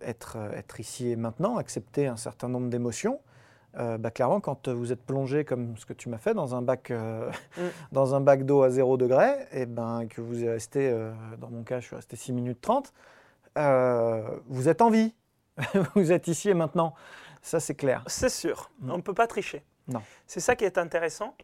Être, 0.01 0.37
euh, 0.37 0.51
être 0.51 0.79
ici 0.79 1.09
et 1.09 1.15
maintenant, 1.15 1.57
accepter 1.57 2.07
un 2.07 2.17
certain 2.17 2.49
nombre 2.49 2.69
d'émotions. 2.69 3.19
Euh, 3.77 3.97
bah, 3.97 4.11
clairement, 4.11 4.41
quand 4.41 4.67
vous 4.67 4.91
êtes 4.91 5.01
plongé 5.01 5.45
comme 5.45 5.77
ce 5.77 5.85
que 5.85 5.93
tu 5.93 6.09
m'as 6.09 6.17
fait 6.17 6.33
dans 6.33 6.55
un 6.55 6.61
bac, 6.61 6.89
mm. 6.89 7.31
dans 7.91 8.15
un 8.15 8.21
bac 8.21 8.45
d'eau 8.45 8.63
à 8.63 8.69
0 8.69 8.97
degré, 8.97 9.47
et 9.53 9.65
ben, 9.65 10.07
que 10.09 10.19
vous 10.19 10.43
êtes 10.43 10.49
resté, 10.49 11.09
dans 11.39 11.49
mon 11.49 11.63
cas, 11.63 11.79
je 11.79 11.87
suis 11.87 11.95
resté 11.95 12.17
6 12.17 12.33
minutes 12.33 12.59
30, 12.61 12.93
vous 14.47 14.69
êtes 14.69 14.81
en 14.81 14.89
vie. 14.89 15.13
vous 15.95 16.11
êtes 16.11 16.27
ici 16.27 16.49
et 16.49 16.53
maintenant. 16.53 16.93
Ça, 17.41 17.59
c'est 17.59 17.75
clair. 17.75 18.03
C'est 18.07 18.29
sûr. 18.29 18.71
Mm. 18.79 18.91
On 18.91 18.97
ne 18.97 19.01
peut 19.01 19.13
pas 19.13 19.27
tricher. 19.27 19.63
Non. 19.87 20.01
C'est 20.27 20.39
ça 20.39 20.55
qui 20.55 20.65
est 20.65 20.77
intéressant. 20.77 21.35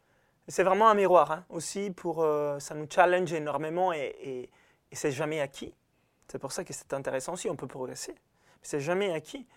C'est 0.48 0.64
vraiment 0.64 0.90
un 0.90 0.94
miroir 0.94 1.32
hein, 1.32 1.46
aussi 1.50 1.92
pour. 1.92 2.26
ça 2.60 2.76
nous 2.76 2.88
challenge 2.90 3.32
énormément 3.34 3.92
et, 3.94 4.16
et, 4.22 4.50
et 4.92 4.96
c'est 4.96 5.12
jamais 5.12 5.42
acquis. 5.42 5.74
C'est 6.28 6.40
pour 6.40 6.52
ça 6.52 6.64
que 6.64 6.74
c'est 6.74 6.94
intéressant 6.94 7.34
aussi, 7.34 7.50
on 7.50 7.56
peut 7.56 7.68
progresser. 7.68 8.16
C'est 8.62 8.80
jamais 8.80 9.14
acquis. 9.14 9.48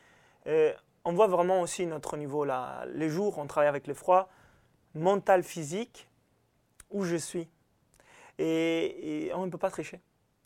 on 0.47 1.13
voit 1.13 1.27
vraiment 1.27 1.61
aussi 1.61 1.87
notre 1.87 2.17
niveau 2.17 2.45
là. 2.45 2.85
Les 2.95 3.09
jours, 3.09 3.39
on 3.39 3.47
travaille 3.47 3.69
avec 3.69 3.87
le 3.87 3.95
froid, 3.95 4.29
mental, 4.95 5.43
physique, 5.43 6.09
où 6.91 7.05
je 7.05 7.17
suis. 7.17 7.49
Et, 8.39 9.31
on 9.35 9.47
ne 9.47 9.51
peut 9.51 9.59
pas 9.59 9.71
tricher. 9.71 10.01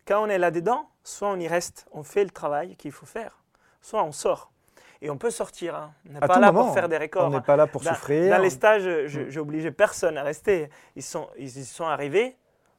Quand 0.07 0.23
on 0.23 0.29
est 0.29 0.39
là-dedans, 0.39 0.89
soit 1.03 1.29
on 1.29 1.39
y 1.39 1.49
reste, 1.49 1.87
on 1.93 2.03
fait 2.03 2.25
le 2.25 2.31
travail 2.31 2.77
qu'il 2.77 2.93
faut 2.93 3.07
faire, 3.07 3.43
soit 3.81 4.03
on 4.03 4.13
sort. 4.13 4.51
Et 5.01 5.11
on 5.11 5.19
peut 5.19 5.31
sortir. 5.31 5.75
Hein. 5.75 5.93
On 6.09 6.13
n'est 6.15 6.21
pas 6.21 6.39
là 6.39 6.53
pour 6.53 6.73
faire 6.73 6.89
des 6.89 6.99
records. 6.99 7.27
On 7.27 7.31
n'est 7.31 7.41
pas 7.41 7.57
là 7.57 7.67
pour 7.67 7.83
souffrir. 7.83 8.35
Dans 8.35 8.43
les 8.43 8.51
stages, 8.51 8.87
mm. 8.87 9.29
j'ai 9.29 9.41
obligé 9.41 9.71
personne 9.71 10.17
à 10.17 10.23
rester. 10.23 10.71
Ils 10.97 11.03
sont, 11.03 11.29
ils 11.37 11.51
sont 11.51 11.85
arrivés 11.85 12.37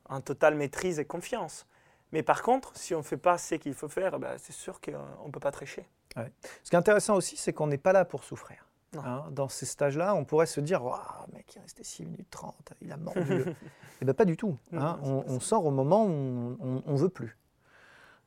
en 0.09 0.21
totale 0.21 0.55
maîtrise 0.55 0.99
et 0.99 1.05
confiance. 1.05 1.67
Mais 2.15 2.23
par 2.23 2.43
contre, 2.43 2.71
si 2.77 2.95
on 2.95 2.99
ne 2.99 3.03
fait 3.03 3.17
pas 3.17 3.37
ce 3.37 3.55
qu'il 3.55 3.73
faut 3.73 3.89
faire, 3.89 4.19
bah, 4.19 4.37
c'est 4.37 4.53
sûr 4.53 4.79
qu'on 4.79 5.27
ne 5.27 5.31
peut 5.31 5.41
pas 5.41 5.51
tricher. 5.51 5.85
Ce 6.15 6.69
qui 6.69 6.75
est 6.75 6.79
intéressant 6.79 7.15
aussi, 7.15 7.35
c'est 7.35 7.51
qu'on 7.51 7.67
n'est 7.67 7.77
pas 7.77 7.91
là 7.91 8.05
pour 8.05 8.23
souffrir. 8.23 8.65
Hein. 8.97 9.25
dans 9.31 9.49
ces 9.49 9.65
stages-là, 9.65 10.15
on 10.15 10.23
pourrait 10.23 10.45
se 10.45 10.61
dire 10.61 10.81
Waouh, 10.81 11.01
mec, 11.33 11.53
il 11.53 11.57
est 11.57 11.61
resté 11.63 11.83
6 11.83 12.05
minutes 12.05 12.29
30, 12.29 12.71
il 12.79 12.89
a 12.93 12.97
mordu. 12.97 13.43
Eh 14.01 14.05
bien, 14.05 14.13
pas 14.13 14.23
du 14.23 14.37
tout. 14.37 14.57
Hein. 14.73 14.97
on, 15.03 15.39
sort 15.39 15.65
au 15.65 15.71
moment 15.71 16.05
où 16.05 16.57
on 16.85 16.91
ne 16.91 16.97
veut 16.97 17.09
plus. 17.09 17.37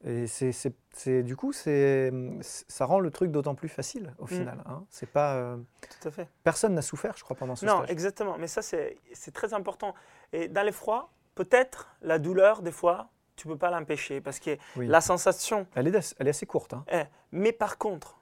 Et 0.05 0.27
c'est, 0.27 1.23
du 1.23 1.35
coup, 1.35 1.53
ça 1.53 2.85
rend 2.85 3.01
le 3.01 3.11
truc 3.11 3.31
d'autant 3.31 3.55
plus 3.55 3.69
facile 3.69 4.15
au 4.19 4.25
mm. 4.25 4.29
final. 4.29 4.63
Hein. 4.67 4.85
C'est 4.91 5.11
pas, 5.11 5.35
euh, 5.35 5.57
Tout 6.01 6.09
à 6.09 6.11
fait. 6.11 6.29
Personne 6.45 6.75
n'a 6.75 6.83
souffert, 6.83 7.15
je 7.17 7.25
crois, 7.25 7.37
pendant 7.37 7.57
ce 7.57 7.65
non, 7.65 7.79
stage. 7.79 7.89
Non, 7.89 7.93
exactement. 7.93 8.39
Mais 8.39 8.47
ça, 8.47 8.63
c'est, 8.63 8.99
très 9.33 9.55
important. 9.55 9.95
Et 10.33 10.49
dans 10.49 10.63
les 10.63 10.73
froids, 10.73 11.11
peut-être 11.35 11.97
la 12.03 12.19
douleur, 12.19 12.63
des 12.63 12.73
fois, 12.73 13.09
tu 13.39 13.49
ne 13.49 13.53
peux 13.55 13.59
pas 13.59 13.71
l'empêcher 13.71 14.21
parce 14.21 14.41
que 14.41 14.59
la 14.77 15.01
sensation. 15.01 15.67
Elle 15.75 15.89
est, 15.89 16.17
elle 16.19 16.27
est 16.27 16.31
assez 16.31 16.47
courte. 16.47 16.75
Hein. 16.75 16.85
Mais 17.33 17.53
par 17.53 17.79
contre, 17.79 18.19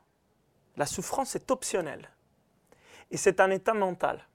la 0.77 0.87
souffrance 0.87 1.35
est 1.35 1.51
optionnelle. 1.51 2.09
Et 3.11 3.17
c'est 3.17 3.41
un 3.41 3.51
état 3.51 3.75
mental. 3.75 4.27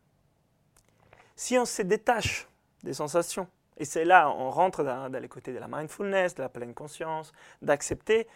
Si 1.36 1.58
on 1.58 1.65
se 1.65 1.82
détache 1.84 2.48
des 2.84 2.94
sensations, 2.94 3.48
et 3.78 3.86
c'est 3.86 4.06
là 4.06 4.30
on 4.30 4.50
rentre 4.50 4.84
dans, 4.84 5.12
les 5.12 5.28
côtés 5.28 5.54
de 5.54 5.60
la 5.60 5.67
mindfulness, 5.67 6.36
de 6.36 6.41
la 6.41 6.50
pleine 6.50 6.74
conscience, 6.74 7.32
d'accepter, 7.62 8.28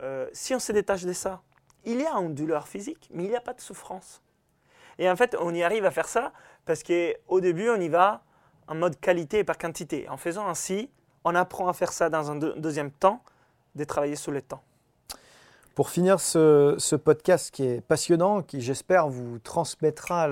euh, 0.00 0.28
si 0.32 0.54
on 0.54 0.58
se 0.58 0.72
détache 0.72 1.04
de 1.04 1.12
ça, 1.12 1.42
il 1.84 2.00
y 2.00 2.06
a 2.06 2.12
une 2.14 2.34
douleur 2.34 2.68
physique, 2.68 3.08
mais 3.12 3.24
il 3.24 3.30
n'y 3.30 3.36
a 3.36 3.40
pas 3.40 3.54
de 3.54 3.60
souffrance. 3.60 4.22
Et 4.98 5.08
en 5.10 5.16
fait, 5.16 5.36
on 5.40 5.54
y 5.54 5.62
arrive 5.62 5.84
à 5.84 5.90
faire 5.90 6.08
ça 6.08 6.32
parce 6.64 6.82
qu'au 6.82 7.40
début, 7.40 7.68
on 7.70 7.80
y 7.80 7.88
va 7.88 8.22
en 8.68 8.74
mode 8.74 8.98
qualité 9.00 9.38
et 9.40 9.44
par 9.44 9.58
quantité. 9.58 10.08
En 10.08 10.16
faisant 10.16 10.46
ainsi, 10.46 10.90
on 11.24 11.34
apprend 11.34 11.68
à 11.68 11.72
faire 11.72 11.92
ça 11.92 12.08
dans 12.10 12.30
un 12.30 12.36
deuxième 12.36 12.90
temps, 12.90 13.22
de 13.74 13.84
travailler 13.84 14.16
sur 14.16 14.32
le 14.32 14.42
temps. 14.42 14.62
Pour 15.74 15.88
finir 15.88 16.20
ce, 16.20 16.96
podcast 16.96 17.50
qui 17.50 17.64
est 17.64 17.80
passionnant, 17.80 18.42
qui 18.42 18.60
j'espère 18.60 19.08
vous 19.08 19.38
transmettra 19.38 20.28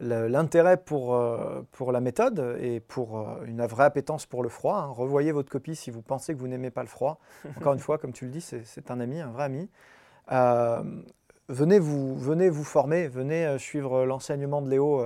l'intérêt 0.00 0.78
pour, 0.78 1.14
euh, 1.14 1.60
pour 1.72 1.92
la 1.92 2.00
méthode 2.00 2.56
et 2.60 2.80
pour 2.80 3.18
euh, 3.18 3.44
une 3.44 3.64
vraie 3.66 3.84
appétence 3.84 4.24
pour 4.24 4.42
le 4.42 4.48
froid. 4.48 4.78
hein. 4.78 4.92
Revoyez 4.96 5.32
votre 5.32 5.50
copie 5.50 5.76
si 5.76 5.90
vous 5.90 6.00
pensez 6.00 6.34
que 6.34 6.38
vous 6.38 6.48
n'aimez 6.48 6.70
pas 6.70 6.82
le 6.82 6.88
froid. 6.88 7.18
Encore 7.58 7.74
une 7.74 7.80
fois, 7.80 7.98
comme 7.98 8.12
tu 8.12 8.24
le 8.24 8.30
dis, 8.30 8.40
c'est 8.40 8.90
un 8.90 9.00
ami, 9.00 9.20
un 9.20 9.30
vrai 9.30 9.44
ami. 9.44 9.68
Euh, 10.32 10.82
venez, 11.48 11.78
vous, 11.78 12.16
venez 12.16 12.48
vous 12.48 12.64
former, 12.64 13.08
venez 13.08 13.58
suivre 13.58 14.06
l'enseignement 14.06 14.62
de 14.62 14.70
Léo 14.70 15.04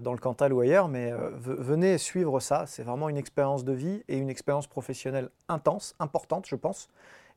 dans 0.00 0.12
le 0.12 0.18
Cantal 0.18 0.52
ou 0.52 0.60
ailleurs, 0.60 0.88
mais 0.88 1.12
euh, 1.12 1.30
ve- 1.30 1.56
venez 1.60 1.98
suivre 1.98 2.40
ça. 2.40 2.66
C'est 2.66 2.82
vraiment 2.82 3.08
une 3.08 3.16
expérience 3.16 3.64
de 3.64 3.72
vie 3.72 4.02
et 4.08 4.18
une 4.18 4.30
expérience 4.30 4.66
professionnelle 4.66 5.30
intense, 5.48 5.94
importante, 6.00 6.46
je 6.46 6.56
pense. 6.56 6.88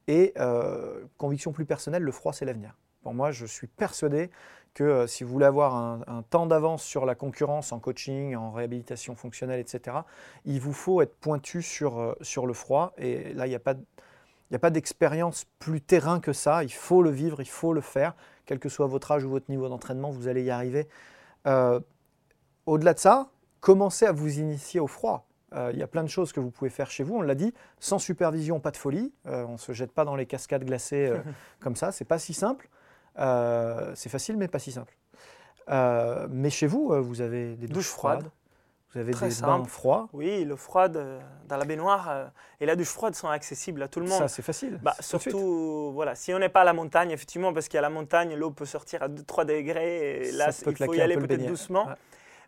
Et 0.07 0.33
euh, 0.37 1.01
conviction 1.17 1.51
plus 1.51 1.65
personnelle, 1.65 2.01
le 2.01 2.11
froid, 2.11 2.33
c'est 2.33 2.45
l'avenir. 2.45 2.75
Pour 3.03 3.13
moi, 3.13 3.31
je 3.31 3.45
suis 3.45 3.67
persuadé 3.67 4.29
que 4.73 4.83
euh, 4.83 5.07
si 5.07 5.23
vous 5.23 5.31
voulez 5.31 5.45
avoir 5.45 5.75
un, 5.75 6.23
temps 6.29 6.45
d'avance 6.45 6.83
sur 6.83 7.05
la 7.05 7.15
concurrence 7.15 7.71
en 7.71 7.79
coaching, 7.79 8.35
en 8.35 8.51
réhabilitation 8.51 9.15
fonctionnelle, 9.15 9.59
etc., 9.59 9.97
il 10.45 10.59
vous 10.59 10.73
faut 10.73 11.01
être 11.01 11.15
pointu 11.15 11.61
sur, 11.61 11.99
euh, 11.99 12.15
sur 12.21 12.47
le 12.47 12.53
froid. 12.53 12.93
Et 12.97 13.33
là, 13.33 13.45
il 13.45 13.49
n'y 13.49 13.55
a 13.55 13.59
pas, 13.59 13.73
il 13.73 14.53
n'y 14.53 14.55
a 14.55 14.59
pas 14.59 14.71
d'expérience 14.71 15.45
plus 15.59 15.81
terrain 15.81 16.19
que 16.19 16.33
ça. 16.33 16.63
Il 16.63 16.73
faut 16.73 17.03
le 17.03 17.11
vivre, 17.11 17.41
il 17.41 17.49
faut 17.49 17.73
le 17.73 17.81
faire. 17.81 18.15
Quel 18.45 18.59
que 18.59 18.69
soit 18.69 18.87
votre 18.87 19.11
âge 19.11 19.23
ou 19.23 19.29
votre 19.29 19.49
niveau 19.49 19.69
d'entraînement, 19.69 20.09
vous 20.09 20.27
allez 20.27 20.43
y 20.43 20.49
arriver. 20.49 20.87
Euh, 21.45 21.79
Au-delà 22.65 22.93
de 22.93 22.99
ça, 22.99 23.29
commencez 23.59 24.05
à 24.05 24.11
vous 24.11 24.39
initier 24.39 24.79
au 24.79 24.87
froid. 24.87 25.25
Euh, 25.53 25.71
Il 25.73 25.79
y 25.79 25.83
a 25.83 25.87
plein 25.87 26.03
de 26.03 26.09
choses 26.09 26.31
que 26.31 26.39
vous 26.39 26.51
pouvez 26.51 26.69
faire 26.69 26.91
chez 26.91 27.03
vous, 27.03 27.15
on 27.15 27.21
l'a 27.21 27.35
dit, 27.35 27.53
sans 27.79 27.97
supervision, 27.99 28.59
pas 28.59 28.71
de 28.71 28.77
folie. 28.77 29.11
Euh, 29.25 29.45
on 29.47 29.53
ne 29.53 29.57
se 29.57 29.71
jette 29.73 29.91
pas 29.91 30.05
dans 30.05 30.15
les 30.15 30.25
cascades 30.27 30.63
glacées 30.63 31.07
euh, 31.07 31.17
comme 31.59 31.75
ça, 31.75 31.91
c'est 31.91 32.05
pas 32.05 32.19
si 32.19 32.33
simple. 32.33 32.69
C'est 33.95 34.09
facile, 34.09 34.37
mais 34.37 34.47
pas 34.47 34.59
si 34.59 34.71
simple. 34.71 34.95
Mais 36.29 36.49
chez 36.49 36.67
vous, 36.67 36.93
vous 37.03 37.21
avez 37.21 37.55
des 37.55 37.67
douches 37.67 37.73
Douche 37.75 37.87
froide. 37.87 38.19
froides, 38.19 38.31
vous 38.93 38.99
avez 38.99 39.11
Très 39.11 39.27
des 39.29 39.41
bains 39.41 39.57
simple. 39.57 39.69
froids. 39.69 40.09
Oui, 40.13 40.45
l'eau 40.45 40.55
froide 40.57 40.97
euh, 40.97 41.19
dans 41.47 41.57
la 41.57 41.65
baignoire 41.65 42.09
euh, 42.09 42.25
et 42.59 42.65
la 42.65 42.75
douche 42.75 42.87
froide 42.89 43.13
sont 43.13 43.27
accessibles 43.27 43.83
à 43.83 43.87
tout 43.87 43.99
le 43.99 44.07
monde. 44.07 44.17
Ça, 44.17 44.27
c'est 44.27 44.41
facile. 44.41 44.79
Bah, 44.81 44.95
surtout, 44.99 45.91
voilà, 45.93 46.15
si 46.15 46.33
on 46.33 46.39
n'est 46.39 46.49
pas 46.49 46.61
à 46.61 46.63
la 46.63 46.73
montagne, 46.73 47.11
effectivement, 47.11 47.53
parce 47.53 47.67
qu'à 47.67 47.81
la 47.81 47.89
montagne, 47.91 48.33
l'eau 48.35 48.49
peut 48.49 48.65
sortir 48.65 49.03
à 49.03 49.07
2-3 49.07 49.45
degrés, 49.45 50.27
et 50.29 50.31
là, 50.31 50.51
Ça 50.51 50.65
peut 50.65 50.71
il 50.79 50.85
faut 50.85 50.93
y 50.95 51.01
aller 51.01 51.15
le 51.15 51.27
peut-être 51.27 51.45
doucement. 51.45 51.85
Ouais. 51.87 51.93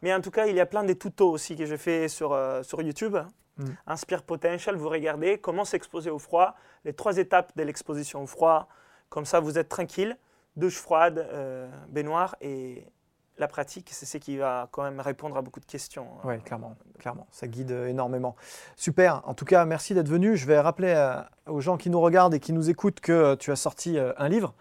Mais 0.02 0.14
en 0.14 0.22
tout 0.22 0.32
cas, 0.32 0.48
il 0.48 0.56
y 0.56 0.60
a 0.60 0.66
plein 0.66 0.84
de 0.84 0.94
tutos 0.94 1.30
aussi 1.32 1.56
que 1.56 1.66
j'ai 1.66 1.78
fait 1.78 2.08
sur, 2.08 2.34
euh, 2.34 2.64
sur 2.64 2.82
YouTube. 2.82 3.18
Mm. 3.58 3.66
Inspire 3.88 4.24
Potential, 4.24 4.76
vous 4.76 4.90
regardez 4.90 5.38
comment 5.38 5.66
s'exposer 5.66 6.10
au 6.10 6.20
froid, 6.20 6.56
les 6.86 6.94
trois 6.94 7.18
étapes 7.18 7.52
de 7.56 7.64
l'exposition 7.64 8.24
au 8.24 8.28
froid. 8.28 8.68
Comme 9.10 9.26
ça, 9.26 9.40
vous 9.40 9.58
êtes 9.58 9.70
tranquille. 9.70 10.18
Douche 10.56 10.78
froide, 10.78 11.20
euh, 11.32 11.70
baignoire 11.90 12.36
et 12.42 12.86
la 13.38 13.48
pratique, 13.48 13.90
c'est 13.92 14.06
ce 14.06 14.18
qui 14.18 14.38
va 14.38 14.68
quand 14.72 14.84
même 14.84 15.00
répondre 15.00 15.36
à 15.38 15.42
beaucoup 15.42 15.60
de 15.60 15.66
questions. 15.66 16.06
hein. 16.18 16.22
Oui, 16.26 16.40
clairement, 16.42 16.76
clairement, 17.00 17.26
ça 17.32 17.48
guide 17.48 17.72
euh, 17.72 17.88
énormément. 17.88 18.36
Super, 18.76 19.22
en 19.26 19.34
tout 19.34 19.46
cas, 19.46 19.66
merci 19.66 19.94
d'être 19.94 20.10
venu. 20.10 20.36
Je 20.36 20.46
vais 20.46 20.60
rappeler 20.60 20.94
euh, 20.96 21.22
aux 21.48 21.62
gens 21.62 21.78
qui 21.78 21.90
nous 21.90 22.00
regardent 22.02 22.34
et 22.34 22.40
qui 22.40 22.54
nous 22.54 22.70
écoutent 22.70 23.00
que 23.00 23.12
euh, 23.12 23.36
tu 23.36 23.52
as 23.52 23.56
sorti 23.56 23.98
euh, 23.98 24.14
un 24.18 24.30
livre, 24.30 24.54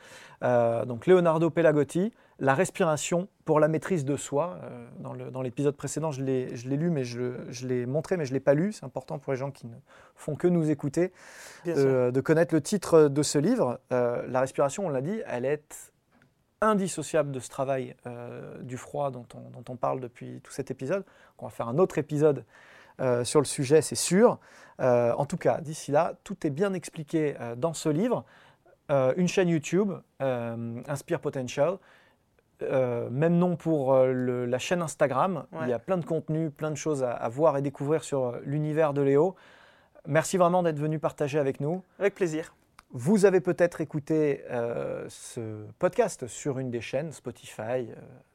euh, 0.42 0.84
donc 0.84 1.06
Leonardo 1.06 1.50
Pelagotti, 1.50 2.12
La 2.40 2.54
respiration 2.54 3.28
pour 3.44 3.60
la 3.60 3.68
maîtrise 3.68 4.04
de 4.04 4.16
soi. 4.16 4.58
Euh, 4.64 5.30
dans 5.30 5.42
l'épisode 5.42 5.76
précédent, 5.76 6.10
je 6.10 6.22
l'ai 6.22 6.76
lu, 6.76 6.90
mais 6.90 7.04
je, 7.04 7.34
je 7.50 7.66
l'ai 7.66 7.86
montré, 7.86 8.16
mais 8.16 8.24
je 8.24 8.30
ne 8.30 8.34
l'ai 8.34 8.40
pas 8.40 8.54
lu. 8.54 8.72
C'est 8.72 8.84
important 8.84 9.18
pour 9.18 9.32
les 9.32 9.38
gens 9.38 9.50
qui 9.50 9.66
ne 9.66 9.76
font 10.14 10.34
que 10.34 10.48
nous 10.48 10.70
écouter 10.70 11.12
euh, 11.66 12.10
de 12.10 12.20
connaître 12.20 12.54
le 12.54 12.60
titre 12.60 13.08
de 13.08 13.22
ce 13.22 13.38
livre. 13.38 13.78
Euh, 13.92 14.26
la 14.28 14.40
respiration, 14.40 14.86
on 14.86 14.88
l'a 14.88 15.02
dit, 15.02 15.20
elle 15.26 15.44
est 15.44 15.92
indissociable 16.62 17.30
de 17.30 17.40
ce 17.40 17.48
travail 17.48 17.94
euh, 18.06 18.60
du 18.62 18.76
froid 18.76 19.10
dont 19.10 19.26
on, 19.34 19.50
dont 19.50 19.64
on 19.68 19.76
parle 19.76 20.00
depuis 20.00 20.40
tout 20.42 20.52
cet 20.52 20.70
épisode. 20.70 21.04
On 21.38 21.46
va 21.46 21.50
faire 21.50 21.68
un 21.68 21.78
autre 21.78 21.98
épisode 21.98 22.44
euh, 23.00 23.24
sur 23.24 23.40
le 23.40 23.46
sujet, 23.46 23.82
c'est 23.82 23.94
sûr. 23.94 24.38
Euh, 24.80 25.12
en 25.12 25.24
tout 25.24 25.36
cas, 25.36 25.60
d'ici 25.60 25.90
là, 25.90 26.14
tout 26.24 26.46
est 26.46 26.50
bien 26.50 26.74
expliqué 26.74 27.34
euh, 27.40 27.54
dans 27.56 27.74
ce 27.74 27.88
livre. 27.88 28.24
Une 29.16 29.28
chaîne 29.28 29.48
YouTube, 29.48 29.92
Inspire 30.18 31.20
Potential. 31.20 31.78
Euh, 32.62 33.08
même 33.10 33.36
nom 33.38 33.56
pour 33.56 33.94
euh, 33.94 34.12
le- 34.12 34.44
la 34.46 34.58
chaîne 34.58 34.82
Instagram. 34.82 35.44
Ouais. 35.52 35.60
Il 35.62 35.68
y 35.68 35.72
a 35.72 35.78
plein 35.78 35.96
de 35.96 36.04
contenus, 36.04 36.50
plein 36.54 36.70
de 36.70 36.76
choses 36.76 37.02
à, 37.02 37.12
à 37.12 37.28
voir 37.28 37.56
et 37.56 37.62
découvrir 37.62 38.04
sur 38.04 38.26
euh, 38.26 38.40
l'univers 38.44 38.92
de 38.92 39.00
Léo. 39.02 39.34
Merci 40.06 40.36
vraiment 40.36 40.62
d'être 40.62 40.78
venu 40.78 40.98
partager 40.98 41.38
avec 41.38 41.60
nous. 41.60 41.82
Avec 41.98 42.14
plaisir. 42.14 42.54
Vous 42.92 43.24
avez 43.24 43.40
peut-être 43.40 43.80
écouté 43.80 44.42
euh, 44.50 45.04
ce 45.08 45.64
podcast 45.78 46.26
sur 46.26 46.58
une 46.58 46.70
des 46.70 46.80
chaînes, 46.80 47.12
Spotify, 47.12 47.88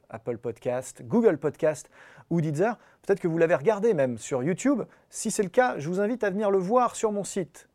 Apple 0.08 0.38
Podcast, 0.38 1.02
Google 1.04 1.36
Podcast 1.38 1.90
ou 2.30 2.40
Deezer. 2.40 2.78
Peut-être 3.06 3.20
que 3.20 3.28
vous 3.28 3.38
l'avez 3.38 3.54
regardé 3.54 3.94
même 3.94 4.16
sur 4.18 4.42
YouTube. 4.42 4.82
Si 5.10 5.30
c'est 5.30 5.42
le 5.42 5.50
cas, 5.50 5.78
je 5.78 5.88
vous 5.88 6.00
invite 6.00 6.24
à 6.24 6.30
venir 6.30 6.50
le 6.50 6.58
voir 6.58 6.96
sur 6.96 7.12
mon 7.12 7.22
site, 7.24 7.68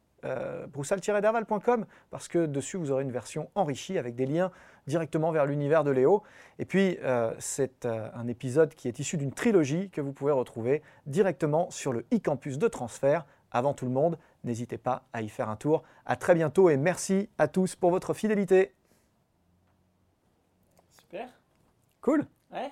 broussal-derval.com, 0.73 1.85
parce 2.09 2.27
que 2.27 2.45
dessus, 2.45 2.77
vous 2.77 2.91
aurez 2.91 3.03
une 3.03 3.11
version 3.11 3.49
enrichie 3.55 3.97
avec 3.97 4.15
des 4.15 4.25
liens 4.25 4.51
directement 4.87 5.31
vers 5.31 5.45
l'univers 5.45 5.83
de 5.83 5.91
Léo. 5.91 6.23
Et 6.59 6.65
puis, 6.65 6.97
euh, 7.03 7.33
c'est 7.39 7.85
euh, 7.85 8.09
un 8.13 8.27
épisode 8.27 8.73
qui 8.75 8.87
est 8.87 8.99
issu 8.99 9.17
d'une 9.17 9.31
trilogie 9.31 9.89
que 9.89 10.01
vous 10.01 10.13
pouvez 10.13 10.31
retrouver 10.31 10.81
directement 11.05 11.69
sur 11.69 11.93
le 11.93 12.05
e-campus 12.13 12.57
de 12.57 12.67
transfert. 12.67 13.25
Avant 13.51 13.73
tout 13.73 13.85
le 13.85 13.91
monde, 13.91 14.17
n'hésitez 14.43 14.77
pas 14.77 15.03
à 15.13 15.21
y 15.21 15.29
faire 15.29 15.49
un 15.49 15.55
tour. 15.55 15.83
À 16.05 16.15
très 16.15 16.35
bientôt 16.35 16.69
et 16.69 16.77
merci 16.77 17.29
à 17.37 17.47
tous 17.47 17.75
pour 17.75 17.91
votre 17.91 18.13
fidélité. 18.13 18.73
Super. 20.91 21.29
Cool 22.01 22.25
Ouais. 22.51 22.71